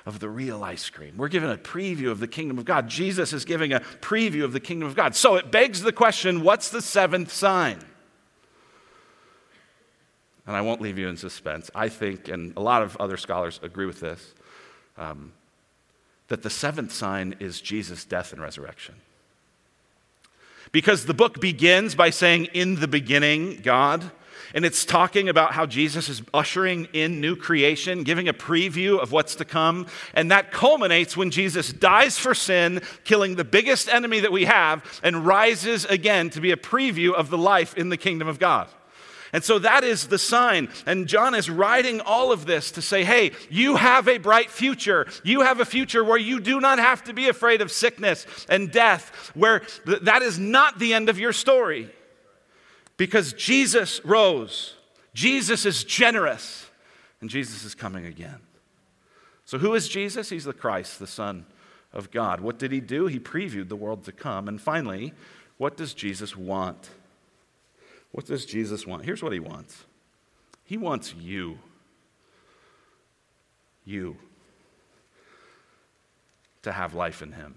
of 0.07 0.21
the 0.21 0.31
real 0.31 0.65
ice 0.65 0.89
cream. 0.89 1.19
We're 1.19 1.29
given 1.29 1.51
a 1.51 1.59
preview 1.59 2.11
of 2.11 2.19
the 2.19 2.29
kingdom 2.29 2.57
of 2.57 2.65
God. 2.65 2.89
Jesus 2.89 3.35
is 3.35 3.45
giving 3.45 3.75
a 3.75 3.81
preview 4.01 4.45
of 4.45 4.53
the 4.53 4.61
kingdom 4.61 4.89
of 4.89 4.97
God. 4.97 5.15
So 5.15 5.35
it 5.35 5.51
begs 5.51 5.83
the 5.83 5.93
question 5.93 6.43
what's 6.43 6.71
the 6.71 6.81
seventh 6.81 7.31
sign? 7.31 7.81
And 10.47 10.57
I 10.57 10.61
won't 10.61 10.81
leave 10.81 10.99
you 10.99 11.09
in 11.09 11.17
suspense. 11.17 11.71
I 11.75 11.89
think, 11.89 12.29
and 12.29 12.57
a 12.57 12.61
lot 12.61 12.83
of 12.83 12.97
other 12.99 13.17
scholars 13.17 13.59
agree 13.63 13.87
with 13.87 14.01
this, 14.01 14.35
um, 14.97 15.33
that 16.29 16.43
the 16.43 16.51
seventh 16.51 16.93
sign 16.93 17.37
is 17.41 17.61
Jesus' 17.61 18.05
death 18.05 18.33
and 18.33 18.41
resurrection. 18.41 18.95
Because 20.73 21.07
the 21.07 21.15
book 21.15 21.41
begins 21.41 21.95
by 21.95 22.11
saying, 22.11 22.47
In 22.47 22.77
the 22.77 22.89
beginning, 22.89 23.61
God. 23.63 24.11
And 24.55 24.65
it's 24.65 24.85
talking 24.85 25.29
about 25.29 25.53
how 25.53 25.67
Jesus 25.67 26.09
is 26.09 26.23
ushering 26.33 26.87
in 26.93 27.21
new 27.21 27.35
creation, 27.35 28.05
giving 28.05 28.29
a 28.29 28.33
preview 28.33 28.99
of 28.99 29.11
what's 29.11 29.35
to 29.37 29.45
come. 29.45 29.87
And 30.15 30.31
that 30.31 30.53
culminates 30.53 31.17
when 31.17 31.31
Jesus 31.31 31.73
dies 31.73 32.17
for 32.17 32.33
sin, 32.33 32.81
killing 33.05 33.35
the 33.35 33.45
biggest 33.45 33.89
enemy 33.89 34.21
that 34.21 34.33
we 34.33 34.45
have, 34.45 35.01
and 35.03 35.27
rises 35.27 35.85
again 35.87 36.31
to 36.31 36.41
be 36.41 36.53
a 36.53 36.57
preview 36.57 37.13
of 37.13 37.29
the 37.29 37.39
life 37.39 37.75
in 37.77 37.89
the 37.89 37.97
kingdom 37.97 38.29
of 38.29 38.39
God. 38.39 38.69
And 39.33 39.43
so 39.43 39.59
that 39.59 39.85
is 39.85 40.07
the 40.07 40.19
sign. 40.19 40.69
And 40.87 41.07
John 41.07 41.35
is 41.35 41.51
writing 41.51 42.01
all 42.01 42.33
of 42.33 42.47
this 42.47 42.71
to 42.73 42.83
say, 42.83 43.05
hey, 43.05 43.33
you 43.51 43.77
have 43.77 44.09
a 44.09 44.19
bright 44.19 44.51
future. 44.51 45.07
You 45.25 45.43
have 45.43 45.61
a 45.61 45.65
future 45.65 46.05
where 46.05 46.19
you 46.19 46.41
do 46.41 46.61
not 46.61 46.79
have 46.79 47.05
to 47.05 47.13
be 47.13 47.29
afraid 47.29 47.61
of 47.61 47.71
sickness 47.73 48.27
and 48.49 48.71
death, 48.71 49.33
where 49.35 49.61
th- 49.87 50.01
that 50.03 50.23
is 50.23 50.39
not 50.39 50.79
the 50.79 50.95
end 50.95 51.09
of 51.09 51.19
your 51.19 51.33
story. 51.33 51.91
Because 52.97 53.33
Jesus 53.33 54.01
rose, 54.05 54.75
Jesus 55.13 55.67
is 55.67 55.85
generous, 55.85 56.67
and 57.21 57.29
Jesus 57.29 57.65
is 57.65 57.75
coming 57.75 58.07
again. 58.07 58.41
So, 59.45 59.59
who 59.59 59.75
is 59.75 59.89
Jesus? 59.89 60.29
He's 60.31 60.45
the 60.45 60.53
Christ, 60.53 60.99
the 60.99 61.07
Son 61.07 61.47
of 61.93 62.11
God. 62.11 62.41
What 62.41 62.59
did 62.59 62.73
he 62.73 62.81
do? 62.81 63.07
He 63.07 63.21
previewed 63.21 63.69
the 63.69 63.77
world 63.77 64.05
to 64.05 64.13
come. 64.13 64.49
And 64.49 64.61
finally, 64.61 65.13
what 65.57 65.77
does 65.77 65.95
Jesus 65.95 66.37
want? 66.37 66.91
What 68.13 68.27
does 68.27 68.47
Jesus 68.47 68.87
want? 68.87 69.05
Here's 69.05 69.23
what 69.23 69.33
he 69.33 69.41
wants 69.41 69.85
He 70.65 70.77
wants 70.77 71.15
you. 71.15 71.59
You. 73.85 74.17
To 76.63 76.73
have 76.73 76.95
life 76.95 77.23
in 77.23 77.33
him. 77.33 77.57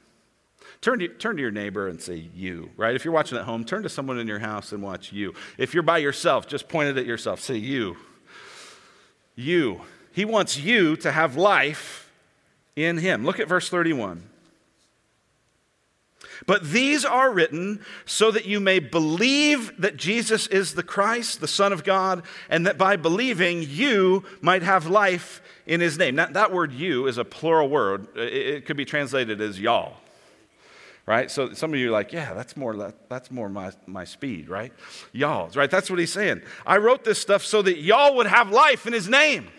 Turn 0.82 1.00
to, 1.00 1.08
turn 1.08 1.36
to 1.36 1.42
your 1.42 1.52
neighbor 1.52 1.88
and 1.88 2.02
say, 2.02 2.30
You, 2.34 2.70
right? 2.78 2.96
If 2.96 3.04
you're 3.04 3.14
watching 3.14 3.38
at 3.38 3.46
home, 3.46 3.66
turn 3.66 3.84
to 3.84 3.90
someone 3.90 4.20
in 4.20 4.28
your 4.28 4.40
house 4.40 4.72
and 4.72 4.84
watch 4.84 5.12
you. 5.12 5.34
If 5.58 5.74
you're 5.74 5.84
by 5.84 5.98
yourself, 5.98 6.48
just 6.48 6.70
point 6.70 6.90
it 6.90 6.98
at 6.98 7.06
yourself. 7.06 7.40
Say, 7.40 7.56
You. 7.56 7.98
You. 9.36 9.82
He 10.12 10.26
wants 10.26 10.58
you 10.58 10.96
to 10.98 11.12
have 11.12 11.36
life 11.36 12.12
in 12.76 12.98
him. 12.98 13.26
Look 13.26 13.40
at 13.40 13.48
verse 13.48 13.70
31. 13.70 14.24
But 16.46 16.64
these 16.64 17.06
are 17.06 17.32
written 17.32 17.84
so 18.06 18.32
that 18.32 18.46
you 18.46 18.60
may 18.60 18.80
believe 18.80 19.74
that 19.82 19.98
Jesus 19.98 20.48
is 20.48 20.74
the 20.74 20.84
Christ, 20.84 21.42
the 21.42 21.48
Son 21.48 21.74
of 21.74 21.84
God, 21.84 22.24
and 22.50 22.66
that 22.66 22.78
by 22.78 22.96
believing 22.96 23.64
you 23.64 24.24
might 24.42 24.64
have 24.64 24.88
life 24.88 25.42
in 25.66 25.82
his 25.82 25.98
name. 25.98 26.16
Now, 26.16 26.28
that 26.28 26.52
word 26.52 26.72
you 26.72 27.08
is 27.08 27.18
a 27.18 27.26
plural 27.26 27.70
word. 27.70 28.08
It 28.18 28.66
could 28.66 28.78
be 28.78 28.86
translated 28.86 29.42
as 29.42 29.60
y'all. 29.60 29.98
Right? 31.06 31.32
So 31.32 31.54
some 31.54 31.74
of 31.74 31.80
you 31.80 31.90
are 31.90 31.92
like, 31.92 32.14
yeah, 32.14 32.36
that's 32.36 32.56
more, 32.56 32.94
that's 33.10 33.32
more 33.32 33.50
my, 33.50 33.72
my 33.88 34.04
speed, 34.04 34.48
right? 34.48 34.72
Y'all, 35.12 35.50
right? 35.56 35.70
That's 35.70 35.90
what 35.90 35.98
he's 35.98 36.14
saying. 36.14 36.44
I 36.68 36.78
wrote 36.78 37.04
this 37.04 37.18
stuff 37.18 37.44
so 37.44 37.64
that 37.64 37.80
y'all 37.80 38.16
would 38.18 38.28
have 38.28 38.52
life 38.52 38.86
in 38.86 38.94
his 38.94 39.10
name. 39.10 39.50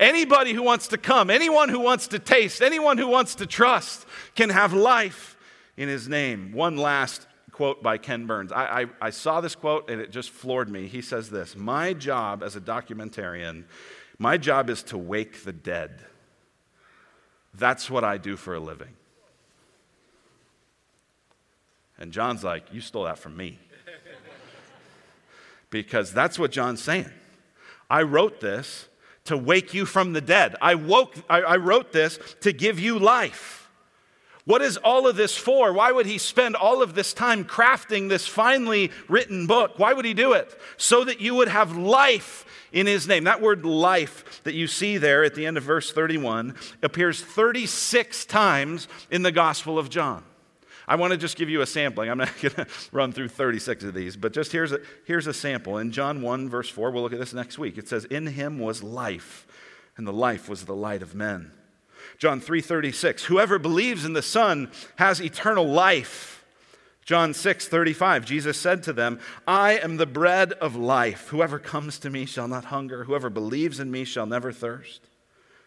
Anybody 0.00 0.54
who 0.54 0.62
wants 0.62 0.88
to 0.88 0.98
come, 0.98 1.28
anyone 1.28 1.68
who 1.68 1.80
wants 1.80 2.08
to 2.08 2.18
taste, 2.18 2.62
anyone 2.62 2.96
who 2.96 3.06
wants 3.06 3.34
to 3.34 3.46
trust 3.46 4.06
can 4.34 4.48
have 4.48 4.72
life 4.72 5.33
in 5.76 5.88
his 5.88 6.08
name. 6.08 6.52
One 6.52 6.76
last 6.76 7.26
quote 7.52 7.82
by 7.82 7.98
Ken 7.98 8.26
Burns. 8.26 8.52
I, 8.52 8.82
I, 8.82 8.86
I, 9.00 9.10
saw 9.10 9.40
this 9.40 9.54
quote 9.54 9.88
and 9.88 10.00
it 10.00 10.10
just 10.10 10.30
floored 10.30 10.68
me. 10.68 10.88
He 10.88 11.00
says 11.00 11.30
this 11.30 11.56
My 11.56 11.92
job 11.92 12.42
as 12.42 12.56
a 12.56 12.60
documentarian, 12.60 13.64
my 14.18 14.36
job 14.36 14.68
is 14.70 14.82
to 14.84 14.98
wake 14.98 15.44
the 15.44 15.52
dead. 15.52 16.04
That's 17.54 17.88
what 17.88 18.02
I 18.02 18.18
do 18.18 18.36
for 18.36 18.54
a 18.54 18.60
living. 18.60 18.94
And 21.96 22.12
John's 22.12 22.42
like, 22.42 22.72
You 22.72 22.80
stole 22.80 23.04
that 23.04 23.18
from 23.18 23.36
me. 23.36 23.58
because 25.70 26.12
that's 26.12 26.38
what 26.38 26.50
John's 26.50 26.82
saying. 26.82 27.10
I 27.88 28.02
wrote 28.02 28.40
this 28.40 28.88
to 29.24 29.36
wake 29.36 29.72
you 29.72 29.86
from 29.86 30.12
the 30.12 30.20
dead. 30.20 30.56
I, 30.60 30.74
woke, 30.74 31.14
I, 31.30 31.40
I 31.40 31.56
wrote 31.56 31.92
this 31.92 32.18
to 32.40 32.52
give 32.52 32.78
you 32.78 32.98
life. 32.98 33.63
What 34.46 34.60
is 34.60 34.76
all 34.76 35.06
of 35.06 35.16
this 35.16 35.36
for? 35.36 35.72
Why 35.72 35.90
would 35.90 36.04
he 36.04 36.18
spend 36.18 36.54
all 36.54 36.82
of 36.82 36.94
this 36.94 37.14
time 37.14 37.44
crafting 37.44 38.08
this 38.08 38.26
finely 38.26 38.90
written 39.08 39.46
book? 39.46 39.78
Why 39.78 39.94
would 39.94 40.04
he 40.04 40.12
do 40.12 40.34
it? 40.34 40.54
So 40.76 41.02
that 41.04 41.20
you 41.20 41.34
would 41.34 41.48
have 41.48 41.76
life 41.76 42.44
in 42.70 42.86
his 42.86 43.08
name. 43.08 43.24
That 43.24 43.40
word 43.40 43.64
life 43.64 44.42
that 44.44 44.52
you 44.52 44.66
see 44.66 44.98
there 44.98 45.24
at 45.24 45.34
the 45.34 45.46
end 45.46 45.56
of 45.56 45.62
verse 45.62 45.92
31 45.92 46.56
appears 46.82 47.22
36 47.22 48.26
times 48.26 48.86
in 49.10 49.22
the 49.22 49.32
Gospel 49.32 49.78
of 49.78 49.88
John. 49.88 50.22
I 50.86 50.96
want 50.96 51.12
to 51.12 51.16
just 51.16 51.38
give 51.38 51.48
you 51.48 51.62
a 51.62 51.66
sampling. 51.66 52.10
I'm 52.10 52.18
not 52.18 52.32
going 52.42 52.54
to 52.54 52.66
run 52.92 53.12
through 53.12 53.28
36 53.28 53.84
of 53.84 53.94
these, 53.94 54.14
but 54.16 54.34
just 54.34 54.52
here's 54.52 54.72
a, 54.72 54.80
here's 55.06 55.26
a 55.26 55.32
sample. 55.32 55.78
In 55.78 55.90
John 55.90 56.20
1, 56.20 56.50
verse 56.50 56.68
4, 56.68 56.90
we'll 56.90 57.02
look 57.02 57.14
at 57.14 57.18
this 57.18 57.32
next 57.32 57.58
week. 57.58 57.78
It 57.78 57.88
says, 57.88 58.04
In 58.04 58.26
him 58.26 58.58
was 58.58 58.82
life, 58.82 59.46
and 59.96 60.06
the 60.06 60.12
life 60.12 60.50
was 60.50 60.66
the 60.66 60.76
light 60.76 61.00
of 61.00 61.14
men. 61.14 61.52
John 62.18 62.40
3:36. 62.40 63.24
Whoever 63.24 63.58
believes 63.58 64.04
in 64.04 64.12
the 64.12 64.22
Son 64.22 64.70
has 64.96 65.20
eternal 65.20 65.68
life. 65.68 66.44
John 67.04 67.34
6:35. 67.34 68.24
Jesus 68.24 68.56
said 68.56 68.82
to 68.84 68.92
them, 68.92 69.20
"I 69.46 69.72
am 69.72 69.98
the 69.98 70.06
bread 70.06 70.52
of 70.54 70.74
life. 70.74 71.28
Whoever 71.28 71.58
comes 71.58 71.98
to 71.98 72.10
me 72.10 72.24
shall 72.24 72.48
not 72.48 72.66
hunger. 72.66 73.04
Whoever 73.04 73.28
believes 73.28 73.78
in 73.78 73.90
me 73.90 74.04
shall 74.04 74.26
never 74.26 74.52
thirst." 74.52 75.00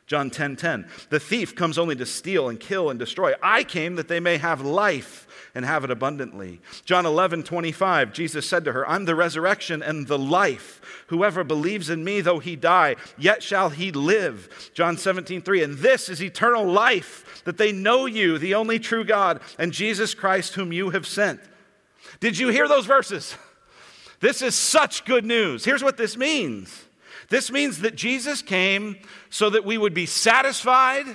John 0.07 0.29
10:10. 0.31 0.47
10, 0.47 0.55
10, 0.55 0.89
the 1.09 1.19
thief 1.19 1.53
comes 1.55 1.77
only 1.77 1.95
to 1.97 2.05
steal 2.05 2.47
and 2.47 2.59
kill 2.59 2.89
and 2.89 2.97
destroy. 2.97 3.33
I 3.43 3.63
came 3.63 3.95
that 3.95 4.07
they 4.07 4.21
may 4.21 4.37
have 4.37 4.61
life 4.61 5.27
and 5.53 5.65
have 5.65 5.83
it 5.83 5.91
abundantly. 5.91 6.61
John 6.85 7.05
11:25. 7.05 8.13
Jesus 8.13 8.47
said 8.47 8.63
to 8.65 8.71
her, 8.71 8.87
"I'm 8.87 9.05
the 9.05 9.15
resurrection 9.15 9.83
and 9.83 10.07
the 10.07 10.17
life. 10.17 10.79
Whoever 11.07 11.43
believes 11.43 11.89
in 11.89 12.05
me 12.05 12.21
though 12.21 12.39
he 12.39 12.55
die, 12.55 12.95
yet 13.17 13.43
shall 13.43 13.69
he 13.69 13.91
live." 13.91 14.71
John 14.73 14.97
17:3. 14.97 15.61
And 15.61 15.79
this 15.79 16.07
is 16.07 16.23
eternal 16.23 16.65
life, 16.65 17.41
that 17.43 17.57
they 17.57 17.73
know 17.73 18.05
you, 18.05 18.37
the 18.37 18.55
only 18.55 18.79
true 18.79 19.03
God, 19.03 19.41
and 19.59 19.73
Jesus 19.73 20.13
Christ 20.13 20.55
whom 20.55 20.71
you 20.71 20.91
have 20.91 21.05
sent. 21.05 21.41
Did 22.21 22.37
you 22.37 22.47
hear 22.47 22.69
those 22.69 22.85
verses? 22.85 23.35
This 24.21 24.41
is 24.41 24.55
such 24.55 25.03
good 25.03 25.25
news. 25.25 25.65
Here's 25.65 25.83
what 25.83 25.97
this 25.97 26.15
means. 26.15 26.86
This 27.29 27.51
means 27.51 27.79
that 27.81 27.95
Jesus 27.95 28.41
came 28.41 28.97
so 29.29 29.49
that 29.49 29.65
we 29.65 29.77
would 29.77 29.93
be 29.93 30.05
satisfied, 30.05 31.05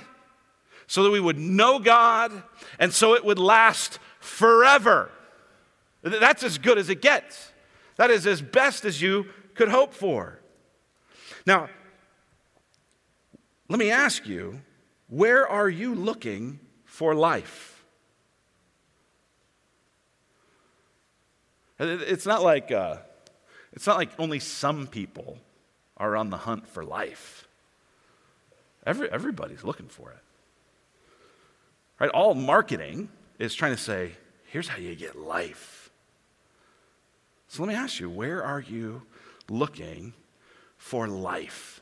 so 0.85 1.03
that 1.03 1.11
we 1.11 1.19
would 1.19 1.39
know 1.39 1.79
God, 1.79 2.43
and 2.77 2.93
so 2.93 3.15
it 3.15 3.25
would 3.25 3.39
last 3.39 3.99
forever. 4.19 5.09
That's 6.03 6.43
as 6.43 6.57
good 6.57 6.77
as 6.77 6.89
it 6.89 7.01
gets. 7.01 7.51
That 7.95 8.11
is 8.11 8.27
as 8.27 8.41
best 8.41 8.85
as 8.85 9.01
you 9.01 9.27
could 9.55 9.69
hope 9.69 9.93
for. 9.93 10.39
Now, 11.45 11.69
let 13.69 13.79
me 13.79 13.89
ask 13.89 14.27
you 14.27 14.61
where 15.07 15.47
are 15.47 15.69
you 15.69 15.95
looking 15.95 16.59
for 16.85 17.15
life? 17.15 17.83
It's 21.79 22.25
not 22.25 22.43
like, 22.43 22.71
uh, 22.71 22.97
it's 23.73 23.87
not 23.87 23.97
like 23.97 24.11
only 24.19 24.39
some 24.39 24.87
people 24.87 25.37
are 26.03 26.17
on 26.17 26.29
the 26.29 26.37
hunt 26.37 26.67
for 26.67 26.83
life. 26.83 27.47
Every, 28.85 29.09
everybody's 29.09 29.63
looking 29.63 29.87
for 29.87 30.11
it. 30.11 30.19
Right? 31.99 32.09
All 32.09 32.33
marketing 32.35 33.07
is 33.39 33.55
trying 33.55 33.73
to 33.73 33.81
say, 33.81 34.11
here's 34.47 34.67
how 34.67 34.77
you 34.77 34.95
get 34.95 35.17
life. 35.17 35.89
So 37.47 37.63
let 37.63 37.69
me 37.69 37.75
ask 37.75 37.99
you, 37.99 38.09
where 38.09 38.43
are 38.43 38.59
you 38.59 39.03
looking 39.49 40.13
for 40.77 41.07
life? 41.07 41.79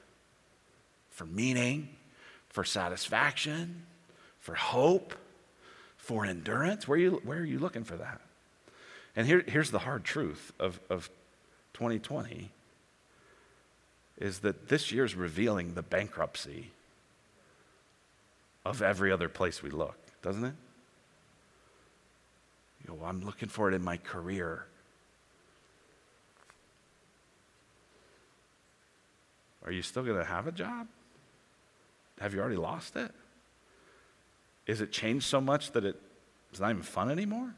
For 1.10 1.26
meaning, 1.26 1.90
for 2.50 2.64
satisfaction, 2.64 3.84
for 4.40 4.54
hope, 4.54 5.16
for 5.98 6.26
endurance? 6.26 6.88
Where 6.88 6.98
are 6.98 7.02
you, 7.02 7.22
where 7.24 7.40
are 7.40 7.46
you 7.46 7.58
looking 7.58 7.84
for 7.84 7.96
that? 7.96 8.22
And 9.16 9.26
here, 9.26 9.44
here's 9.48 9.72
the 9.72 9.80
hard 9.80 10.04
truth 10.04 10.54
of, 10.60 10.80
of 10.90 11.10
2020 11.74 12.52
is 14.22 14.40
that 14.40 14.70
this 14.70 14.92
year's 14.92 15.16
revealing 15.16 15.74
the 15.74 15.82
bankruptcy 15.82 16.70
of 18.64 18.84
every 18.84 19.12
other 19.12 19.28
place 19.28 19.64
we 19.64 19.72
look, 19.72 19.98
doesn't 20.22 20.46
it? 20.46 20.54
You 22.84 22.94
know, 22.94 23.04
I'm 23.04 23.22
looking 23.22 23.50
for 23.50 23.68
it 23.68 23.74
in 23.74 23.84
my 23.84 23.98
career. 23.98 24.66
Are 29.66 29.72
you 29.72 29.82
still 29.82 30.04
going 30.04 30.18
to 30.18 30.24
have 30.24 30.46
a 30.46 30.52
job? 30.52 30.88
Have 32.20 32.36
you 32.36 32.40
already 32.42 32.58
lost 32.58 32.96
it? 32.96 33.12
Is 34.68 34.82
it 34.82 34.92
changed 34.92 35.26
so 35.26 35.42
much 35.42 35.72
that 35.72 35.84
it's 35.84 36.60
not 36.60 36.70
even 36.70 36.84
fun 36.84 37.10
anymore? 37.10 37.56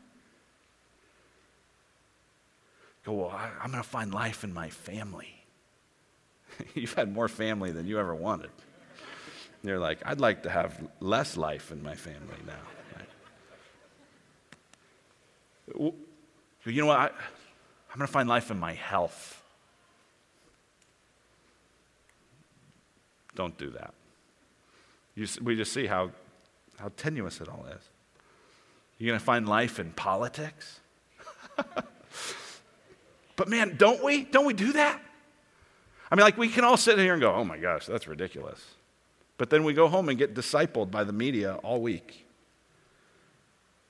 Go, 3.04 3.12
well, 3.12 3.32
I, 3.32 3.50
I'm 3.62 3.72
going 3.72 3.84
to 3.84 3.90
find 3.90 4.14
life 4.14 4.46
in 4.46 4.54
my 4.54 4.70
family. 4.70 5.43
You've 6.74 6.94
had 6.94 7.14
more 7.14 7.28
family 7.28 7.72
than 7.72 7.88
you 7.88 8.00
ever 8.00 8.16
wanted. 8.16 8.52
You're 9.64 9.80
like, 9.80 10.00
I'd 10.06 10.20
like 10.20 10.44
to 10.44 10.50
have 10.50 10.78
less 11.00 11.38
life 11.38 11.72
in 11.72 11.82
my 11.82 11.96
family 11.96 12.36
now. 12.46 12.54
Right? 15.78 15.94
You 16.66 16.82
know 16.82 16.88
what? 16.88 17.00
I, 17.00 17.06
I'm 17.06 17.98
going 17.98 18.08
to 18.08 18.12
find 18.12 18.28
life 18.28 18.52
in 18.52 18.60
my 18.60 18.74
health. 18.74 19.42
Don't 23.36 23.58
do 23.58 23.70
that. 23.72 23.94
You, 25.16 25.28
we 25.42 25.56
just 25.56 25.72
see 25.72 25.86
how, 25.88 26.12
how 26.78 26.92
tenuous 26.98 27.40
it 27.40 27.48
all 27.48 27.66
is. 27.74 27.82
You're 28.98 29.10
going 29.10 29.20
to 29.20 29.26
find 29.26 29.48
life 29.48 29.80
in 29.80 29.92
politics? 29.92 30.80
but 33.36 33.48
man, 33.48 33.76
don't 33.78 34.04
we? 34.04 34.24
Don't 34.24 34.46
we 34.46 34.54
do 34.54 34.74
that? 34.74 35.02
I 36.14 36.16
mean, 36.16 36.26
like, 36.26 36.38
we 36.38 36.48
can 36.48 36.64
all 36.64 36.78
sit 36.78 37.00
here 37.00 37.14
and 37.14 37.20
go, 37.20 37.34
oh 37.34 37.44
my 37.44 37.58
gosh, 37.58 37.88
that's 37.88 38.08
ridiculous. 38.08 38.64
But 39.40 39.50
then 39.50 39.64
we 39.64 39.74
go 39.74 39.88
home 39.88 40.10
and 40.10 40.18
get 40.18 40.36
discipled 40.36 40.92
by 40.92 41.04
the 41.04 41.12
media 41.12 41.56
all 41.64 41.82
week 41.82 42.28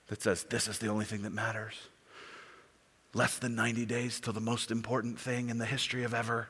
that 0.07 0.21
says, 0.21 0.43
this 0.43 0.69
is 0.69 0.79
the 0.79 0.87
only 0.87 1.03
thing 1.03 1.23
that 1.23 1.33
matters. 1.33 1.75
Less 3.13 3.37
than 3.39 3.55
90 3.55 3.85
days 3.85 4.21
till 4.21 4.31
the 4.31 4.39
most 4.39 4.71
important 4.71 5.19
thing 5.19 5.49
in 5.49 5.57
the 5.57 5.65
history 5.65 6.05
of 6.05 6.13
ever. 6.13 6.47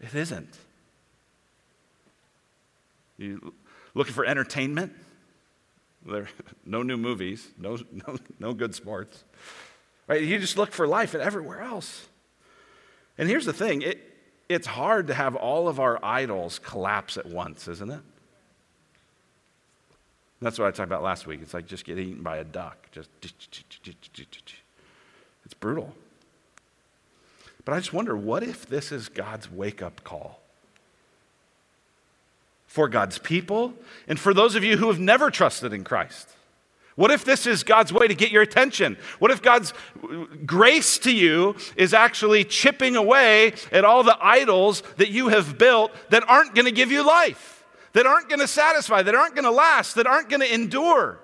It 0.00 0.16
isn't. 0.16 0.52
You 3.18 3.54
looking 3.94 4.14
for 4.14 4.24
entertainment? 4.24 4.92
There, 6.04 6.28
no 6.66 6.82
new 6.82 6.96
movies, 6.96 7.46
no, 7.56 7.78
no, 7.92 8.16
no 8.40 8.52
good 8.52 8.74
sports. 8.74 9.22
Right? 10.08 10.24
You 10.24 10.40
just 10.40 10.56
look 10.56 10.72
for 10.72 10.88
life 10.88 11.14
and 11.14 11.22
everywhere 11.22 11.60
else. 11.60 12.08
And 13.20 13.28
here's 13.28 13.44
the 13.44 13.52
thing 13.52 13.82
it, 13.82 14.00
it's 14.48 14.66
hard 14.66 15.08
to 15.08 15.14
have 15.14 15.36
all 15.36 15.68
of 15.68 15.78
our 15.78 16.02
idols 16.02 16.58
collapse 16.58 17.18
at 17.18 17.26
once, 17.26 17.68
isn't 17.68 17.90
it? 17.90 18.00
That's 20.40 20.58
what 20.58 20.66
I 20.66 20.70
talked 20.70 20.88
about 20.88 21.02
last 21.02 21.26
week. 21.26 21.40
It's 21.42 21.52
like 21.52 21.66
just 21.66 21.84
getting 21.84 22.08
eaten 22.08 22.22
by 22.22 22.38
a 22.38 22.44
duck. 22.44 22.88
Just 22.92 23.10
it's 23.22 25.54
brutal. 25.60 25.94
But 27.66 27.74
I 27.74 27.78
just 27.78 27.92
wonder 27.92 28.16
what 28.16 28.42
if 28.42 28.66
this 28.66 28.90
is 28.90 29.10
God's 29.10 29.52
wake 29.52 29.82
up 29.82 30.02
call? 30.02 30.40
For 32.66 32.88
God's 32.88 33.18
people 33.18 33.74
and 34.08 34.18
for 34.18 34.32
those 34.32 34.54
of 34.54 34.64
you 34.64 34.78
who 34.78 34.88
have 34.88 34.98
never 34.98 35.30
trusted 35.30 35.74
in 35.74 35.84
Christ. 35.84 36.30
What 37.00 37.10
if 37.10 37.24
this 37.24 37.46
is 37.46 37.62
God's 37.62 37.94
way 37.94 38.08
to 38.08 38.14
get 38.14 38.30
your 38.30 38.42
attention? 38.42 38.98
What 39.20 39.30
if 39.30 39.40
God's 39.40 39.72
grace 40.44 40.98
to 40.98 41.10
you 41.10 41.56
is 41.74 41.94
actually 41.94 42.44
chipping 42.44 42.94
away 42.94 43.54
at 43.72 43.86
all 43.86 44.02
the 44.02 44.18
idols 44.20 44.82
that 44.98 45.08
you 45.08 45.28
have 45.28 45.56
built 45.56 45.92
that 46.10 46.28
aren't 46.28 46.54
going 46.54 46.66
to 46.66 46.70
give 46.70 46.92
you 46.92 47.02
life, 47.02 47.64
that 47.94 48.04
aren't 48.04 48.28
going 48.28 48.40
to 48.40 48.46
satisfy, 48.46 49.00
that 49.00 49.14
aren't 49.14 49.34
going 49.34 49.46
to 49.46 49.50
last, 49.50 49.94
that 49.94 50.06
aren't 50.06 50.28
going 50.28 50.42
to 50.42 50.52
endure? 50.52 51.18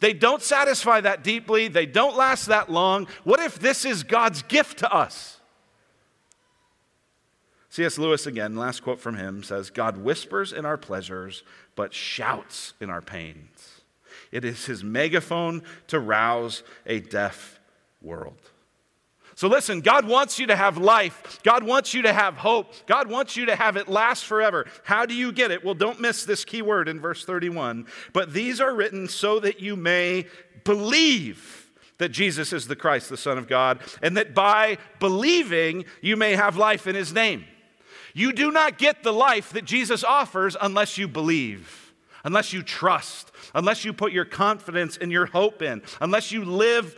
They 0.00 0.14
don't 0.14 0.40
satisfy 0.40 1.02
that 1.02 1.22
deeply, 1.22 1.68
they 1.68 1.84
don't 1.84 2.16
last 2.16 2.46
that 2.46 2.70
long. 2.70 3.08
What 3.24 3.40
if 3.40 3.58
this 3.58 3.84
is 3.84 4.04
God's 4.04 4.40
gift 4.40 4.78
to 4.78 4.90
us? 4.90 5.38
C.S. 7.68 7.98
Lewis, 7.98 8.26
again, 8.26 8.56
last 8.56 8.80
quote 8.80 9.00
from 9.00 9.16
him 9.18 9.42
says 9.42 9.68
God 9.68 9.98
whispers 9.98 10.50
in 10.50 10.64
our 10.64 10.78
pleasures, 10.78 11.42
but 11.76 11.92
shouts 11.92 12.72
in 12.80 12.88
our 12.88 13.02
pains. 13.02 13.77
It 14.30 14.44
is 14.44 14.66
his 14.66 14.84
megaphone 14.84 15.62
to 15.88 15.98
rouse 15.98 16.62
a 16.86 17.00
deaf 17.00 17.60
world. 18.02 18.38
So 19.34 19.46
listen, 19.46 19.82
God 19.82 20.04
wants 20.04 20.40
you 20.40 20.48
to 20.48 20.56
have 20.56 20.78
life. 20.78 21.40
God 21.44 21.62
wants 21.62 21.94
you 21.94 22.02
to 22.02 22.12
have 22.12 22.36
hope. 22.36 22.74
God 22.86 23.08
wants 23.08 23.36
you 23.36 23.46
to 23.46 23.54
have 23.54 23.76
it 23.76 23.86
last 23.86 24.24
forever. 24.24 24.66
How 24.82 25.06
do 25.06 25.14
you 25.14 25.30
get 25.30 25.52
it? 25.52 25.64
Well, 25.64 25.74
don't 25.74 26.00
miss 26.00 26.24
this 26.24 26.44
key 26.44 26.60
word 26.60 26.88
in 26.88 26.98
verse 26.98 27.24
31. 27.24 27.86
But 28.12 28.32
these 28.32 28.60
are 28.60 28.74
written 28.74 29.06
so 29.06 29.38
that 29.38 29.60
you 29.60 29.76
may 29.76 30.26
believe 30.64 31.70
that 31.98 32.08
Jesus 32.08 32.52
is 32.52 32.66
the 32.66 32.74
Christ, 32.74 33.10
the 33.10 33.16
Son 33.16 33.38
of 33.38 33.46
God, 33.46 33.78
and 34.02 34.16
that 34.16 34.34
by 34.34 34.78
believing 34.98 35.84
you 36.00 36.16
may 36.16 36.34
have 36.34 36.56
life 36.56 36.88
in 36.88 36.96
his 36.96 37.12
name. 37.12 37.44
You 38.14 38.32
do 38.32 38.50
not 38.50 38.78
get 38.78 39.04
the 39.04 39.12
life 39.12 39.50
that 39.50 39.64
Jesus 39.64 40.02
offers 40.02 40.56
unless 40.60 40.98
you 40.98 41.06
believe, 41.06 41.87
unless 42.24 42.52
you 42.52 42.62
trust, 42.62 43.32
unless 43.54 43.84
you 43.84 43.92
put 43.92 44.12
your 44.12 44.24
confidence 44.24 44.96
and 44.96 45.10
your 45.12 45.26
hope 45.26 45.62
in, 45.62 45.82
unless 46.00 46.32
you 46.32 46.44
live 46.44 46.96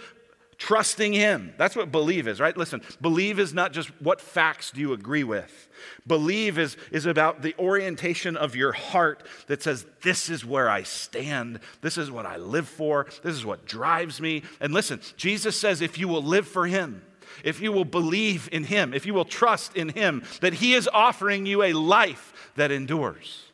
trusting 0.61 1.15
Him. 1.15 1.55
That's 1.57 1.75
what 1.75 1.91
believe 1.91 2.29
is, 2.29 2.39
right? 2.39 2.57
Listen, 2.57 2.83
believe 3.01 3.41
is 3.41 3.53
not 3.53 3.73
just 3.73 3.89
what 4.01 4.21
facts 4.21 4.71
do 4.71 4.81
you 4.81 4.93
agree 4.93 5.25
with. 5.25 5.69
Believe 6.07 6.59
is, 6.59 6.77
is 6.93 7.07
about 7.07 7.43
the 7.43 7.55
orientation 7.59 8.37
of 8.37 8.55
your 8.55 8.73
heart 8.73 9.27
that 9.47 9.63
says, 9.63 9.87
This 10.03 10.29
is 10.29 10.45
where 10.45 10.69
I 10.69 10.83
stand. 10.83 11.61
This 11.81 11.97
is 11.99 12.11
what 12.11 12.27
I 12.27 12.37
live 12.37 12.69
for. 12.69 13.07
This 13.23 13.35
is 13.35 13.45
what 13.45 13.67
drives 13.67 14.21
me. 14.21 14.43
And 14.61 14.73
listen, 14.73 15.01
Jesus 15.17 15.59
says, 15.59 15.81
if 15.81 15.99
you 15.99 16.07
will 16.07 16.23
live 16.23 16.47
for 16.47 16.67
Him, 16.67 17.03
if 17.43 17.61
you 17.61 17.73
will 17.73 17.87
believe 17.87 18.49
in 18.53 18.65
Him, 18.65 18.93
if 18.93 19.07
you 19.07 19.15
will 19.15 19.25
trust 19.25 19.75
in 19.75 19.89
Him, 19.89 20.23
that 20.43 20.53
He 20.55 20.75
is 20.75 20.89
offering 20.93 21.47
you 21.47 21.63
a 21.63 21.73
life 21.73 22.53
that 22.57 22.71
endures. 22.71 23.50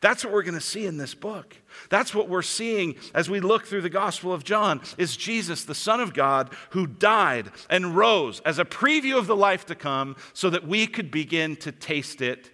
That's 0.00 0.24
what 0.24 0.32
we're 0.32 0.42
going 0.42 0.54
to 0.54 0.60
see 0.60 0.86
in 0.86 0.98
this 0.98 1.14
book. 1.14 1.56
That's 1.88 2.14
what 2.14 2.28
we're 2.28 2.42
seeing 2.42 2.96
as 3.14 3.30
we 3.30 3.40
look 3.40 3.66
through 3.66 3.80
the 3.80 3.88
Gospel 3.88 4.32
of 4.32 4.44
John 4.44 4.80
is 4.98 5.16
Jesus, 5.16 5.64
the 5.64 5.74
Son 5.74 6.00
of 6.00 6.12
God, 6.12 6.52
who 6.70 6.86
died 6.86 7.50
and 7.70 7.96
rose 7.96 8.40
as 8.40 8.58
a 8.58 8.64
preview 8.64 9.16
of 9.18 9.26
the 9.26 9.36
life 9.36 9.66
to 9.66 9.74
come 9.74 10.16
so 10.34 10.50
that 10.50 10.66
we 10.66 10.86
could 10.86 11.10
begin 11.10 11.56
to 11.56 11.72
taste 11.72 12.20
it 12.20 12.50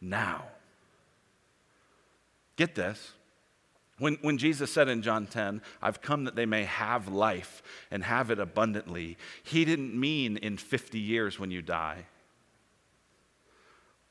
now. 0.00 0.44
Get 2.56 2.74
this. 2.74 3.12
When, 3.98 4.18
when 4.22 4.38
Jesus 4.38 4.72
said 4.72 4.88
in 4.88 5.02
John 5.02 5.26
10, 5.26 5.62
I've 5.80 6.02
come 6.02 6.24
that 6.24 6.34
they 6.34 6.46
may 6.46 6.64
have 6.64 7.08
life 7.08 7.62
and 7.90 8.02
have 8.04 8.30
it 8.30 8.38
abundantly, 8.38 9.16
he 9.42 9.64
didn't 9.64 9.98
mean 9.98 10.36
in 10.36 10.56
50 10.56 10.98
years 10.98 11.38
when 11.38 11.50
you 11.50 11.62
die 11.62 12.06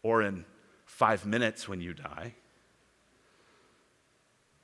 or 0.02 0.22
in 0.22 0.46
five 0.86 1.26
minutes 1.26 1.68
when 1.68 1.82
you 1.82 1.94
die. 1.94 2.34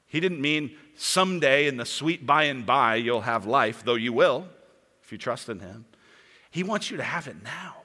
He 0.09 0.19
didn't 0.19 0.41
mean 0.41 0.75
someday 0.95 1.67
in 1.67 1.77
the 1.77 1.85
sweet 1.85 2.25
by 2.25 2.43
and 2.43 2.65
by 2.65 2.95
you'll 2.95 3.21
have 3.21 3.45
life, 3.45 3.83
though 3.85 3.95
you 3.95 4.11
will 4.11 4.47
if 5.03 5.11
you 5.11 5.17
trust 5.17 5.47
in 5.49 5.59
Him. 5.59 5.85
He 6.51 6.63
wants 6.63 6.91
you 6.91 6.97
to 6.97 7.03
have 7.03 7.27
it 7.27 7.41
now. 7.43 7.75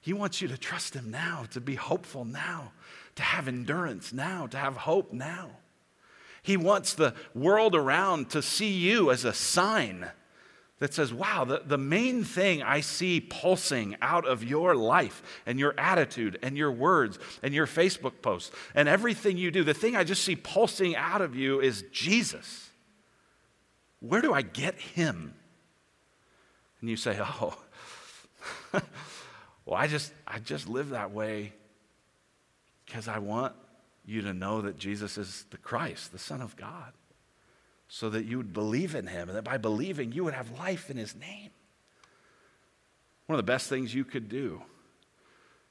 He 0.00 0.12
wants 0.12 0.40
you 0.40 0.46
to 0.48 0.56
trust 0.56 0.94
Him 0.94 1.10
now, 1.10 1.46
to 1.50 1.60
be 1.60 1.74
hopeful 1.74 2.24
now, 2.24 2.72
to 3.16 3.22
have 3.22 3.48
endurance 3.48 4.12
now, 4.12 4.46
to 4.46 4.56
have 4.56 4.76
hope 4.76 5.12
now. 5.12 5.50
He 6.42 6.56
wants 6.56 6.94
the 6.94 7.12
world 7.34 7.74
around 7.74 8.30
to 8.30 8.40
see 8.40 8.70
you 8.70 9.10
as 9.10 9.24
a 9.24 9.32
sign 9.32 10.08
that 10.78 10.92
says, 10.92 11.12
wow, 11.12 11.44
the, 11.44 11.62
the 11.64 11.78
main 11.78 12.22
thing 12.22 12.62
I 12.62 12.80
see 12.80 13.20
pulsing 13.20 13.96
out 14.02 14.26
of 14.26 14.44
your 14.44 14.74
life 14.74 15.22
and 15.46 15.58
your 15.58 15.74
attitude 15.78 16.38
and 16.42 16.56
your 16.56 16.70
words 16.70 17.18
and 17.42 17.54
your 17.54 17.66
Facebook 17.66 18.20
posts 18.20 18.54
and 18.74 18.88
everything 18.88 19.38
you 19.38 19.50
do, 19.50 19.64
the 19.64 19.72
thing 19.72 19.96
I 19.96 20.04
just 20.04 20.22
see 20.22 20.36
pulsing 20.36 20.94
out 20.94 21.22
of 21.22 21.34
you 21.34 21.60
is 21.60 21.84
Jesus. 21.92 22.70
Where 24.00 24.20
do 24.20 24.34
I 24.34 24.42
get 24.42 24.74
him? 24.74 25.34
And 26.80 26.90
you 26.90 26.96
say, 26.96 27.18
oh, 27.20 27.56
well, 29.64 29.76
I 29.76 29.86
just, 29.86 30.12
I 30.26 30.40
just 30.40 30.68
live 30.68 30.90
that 30.90 31.10
way 31.10 31.54
because 32.84 33.08
I 33.08 33.18
want 33.18 33.54
you 34.04 34.20
to 34.22 34.34
know 34.34 34.60
that 34.60 34.78
Jesus 34.78 35.16
is 35.16 35.46
the 35.50 35.56
Christ, 35.56 36.12
the 36.12 36.18
Son 36.18 36.42
of 36.42 36.54
God 36.54 36.92
so 37.88 38.10
that 38.10 38.24
you 38.24 38.36
would 38.36 38.52
believe 38.52 38.94
in 38.94 39.06
him, 39.06 39.28
and 39.28 39.36
that 39.36 39.44
by 39.44 39.58
believing, 39.58 40.12
you 40.12 40.24
would 40.24 40.34
have 40.34 40.58
life 40.58 40.90
in 40.90 40.96
his 40.96 41.14
name. 41.14 41.50
One 43.26 43.38
of 43.38 43.44
the 43.44 43.50
best 43.50 43.68
things 43.68 43.94
you 43.94 44.04
could 44.04 44.28
do 44.28 44.62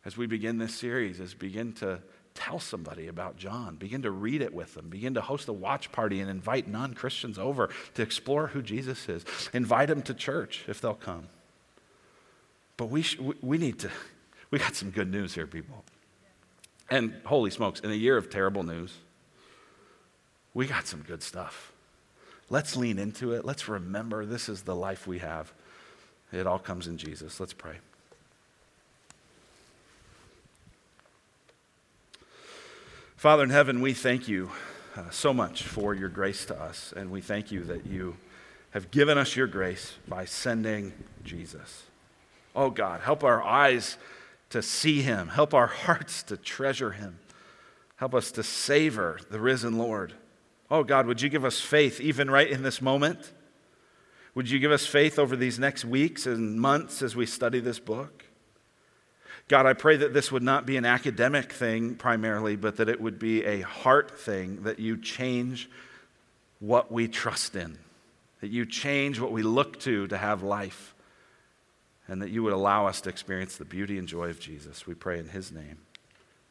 as 0.05 0.15
we 0.15 0.27
begin 0.27 0.57
this 0.57 0.75
series 0.75 1.19
is 1.19 1.33
begin 1.33 1.73
to 1.73 1.99
tell 2.35 2.59
somebody 2.59 3.07
about 3.07 3.37
John, 3.37 3.75
begin 3.75 4.01
to 4.03 4.11
read 4.11 4.41
it 4.41 4.53
with 4.53 4.75
them, 4.75 4.89
begin 4.89 5.13
to 5.15 5.21
host 5.21 5.47
a 5.47 5.53
watch 5.53 5.91
party 5.91 6.19
and 6.19 6.29
invite 6.29 6.67
non 6.67 6.93
Christians 6.93 7.39
over 7.39 7.69
to 7.95 8.01
explore 8.01 8.47
who 8.47 8.61
Jesus 8.61 9.09
is. 9.09 9.25
Invite 9.53 9.87
them 9.87 10.01
to 10.03 10.13
church 10.13 10.65
if 10.67 10.81
they'll 10.81 10.93
come. 10.93 11.27
But 12.77 12.87
we, 12.87 13.01
sh- 13.01 13.17
we 13.41 13.57
need 13.57 13.79
to, 13.79 13.89
we 14.51 14.59
got 14.59 14.75
some 14.75 14.91
good 14.91 15.09
news 15.09 15.33
here, 15.33 15.47
people. 15.47 15.83
And 16.89 17.15
holy 17.25 17.49
smokes, 17.49 17.79
in 17.79 17.89
a 17.89 17.95
year 17.95 18.17
of 18.17 18.29
terrible 18.29 18.63
news, 18.63 18.93
we 20.53 20.67
got 20.67 20.85
some 20.85 21.01
good 21.01 21.23
stuff. 21.23 21.71
Let's 22.49 22.75
lean 22.75 22.99
into 22.99 23.33
it. 23.33 23.43
Let's 23.43 23.67
remember 23.67 24.25
this 24.25 24.49
is 24.49 24.61
the 24.61 24.75
life 24.75 25.07
we 25.07 25.19
have. 25.19 25.51
It 26.31 26.45
all 26.45 26.59
comes 26.59 26.87
in 26.87 26.97
Jesus. 26.97 27.39
Let's 27.39 27.53
pray. 27.53 27.77
Father 33.15 33.43
in 33.43 33.49
heaven, 33.49 33.81
we 33.81 33.93
thank 33.93 34.27
you 34.27 34.51
uh, 34.95 35.09
so 35.09 35.33
much 35.33 35.63
for 35.63 35.93
your 35.93 36.09
grace 36.09 36.45
to 36.45 36.61
us, 36.61 36.93
and 36.95 37.09
we 37.09 37.21
thank 37.21 37.51
you 37.51 37.63
that 37.63 37.85
you 37.85 38.17
have 38.71 38.91
given 38.91 39.17
us 39.17 39.35
your 39.35 39.47
grace 39.47 39.93
by 40.07 40.25
sending 40.25 40.93
Jesus. 41.23 41.83
Oh 42.55 42.69
God, 42.69 43.01
help 43.01 43.23
our 43.23 43.41
eyes 43.41 43.97
to 44.49 44.61
see 44.61 45.01
him, 45.01 45.29
help 45.29 45.53
our 45.53 45.67
hearts 45.85 46.21
to 46.23 46.37
treasure 46.37 46.91
him, 46.91 47.19
help 47.95 48.13
us 48.13 48.31
to 48.31 48.43
savor 48.43 49.19
the 49.31 49.39
risen 49.39 49.77
Lord. 49.77 50.13
Oh, 50.69 50.83
God, 50.83 51.05
would 51.05 51.21
you 51.21 51.29
give 51.29 51.45
us 51.45 51.59
faith 51.59 52.01
even 52.01 52.29
right 52.29 52.49
in 52.49 52.63
this 52.63 52.81
moment? 52.81 53.31
Would 54.33 54.49
you 54.49 54.59
give 54.59 54.71
us 54.71 54.85
faith 54.85 55.17
over 55.17 55.35
these 55.35 55.59
next 55.59 55.85
weeks 55.85 56.25
and 56.25 56.59
months 56.59 57.01
as 57.01 57.15
we 57.15 57.25
study 57.25 57.59
this 57.59 57.79
book? 57.79 58.25
God, 59.47 59.65
I 59.67 59.73
pray 59.73 59.95
that 59.97 60.13
this 60.13 60.31
would 60.31 60.41
not 60.41 60.65
be 60.65 60.75
an 60.75 60.85
academic 60.85 61.51
thing 61.51 61.95
primarily, 61.95 62.55
but 62.55 62.77
that 62.77 62.89
it 62.89 62.99
would 62.99 63.19
be 63.19 63.45
a 63.45 63.61
heart 63.61 64.19
thing, 64.19 64.63
that 64.63 64.79
you 64.79 64.97
change 64.97 65.69
what 66.59 66.91
we 66.91 67.07
trust 67.07 67.55
in, 67.55 67.77
that 68.41 68.49
you 68.49 68.65
change 68.65 69.19
what 69.19 69.31
we 69.31 69.43
look 69.43 69.79
to 69.81 70.07
to 70.07 70.17
have 70.17 70.41
life, 70.41 70.95
and 72.07 72.21
that 72.21 72.31
you 72.31 72.41
would 72.43 72.53
allow 72.53 72.87
us 72.87 73.01
to 73.01 73.09
experience 73.09 73.55
the 73.57 73.65
beauty 73.65 73.99
and 73.99 74.07
joy 74.07 74.29
of 74.29 74.39
Jesus. 74.39 74.87
We 74.87 74.95
pray 74.95 75.19
in 75.19 75.27
his 75.29 75.51
name. 75.51 75.77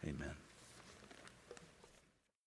Amen. 0.04 0.43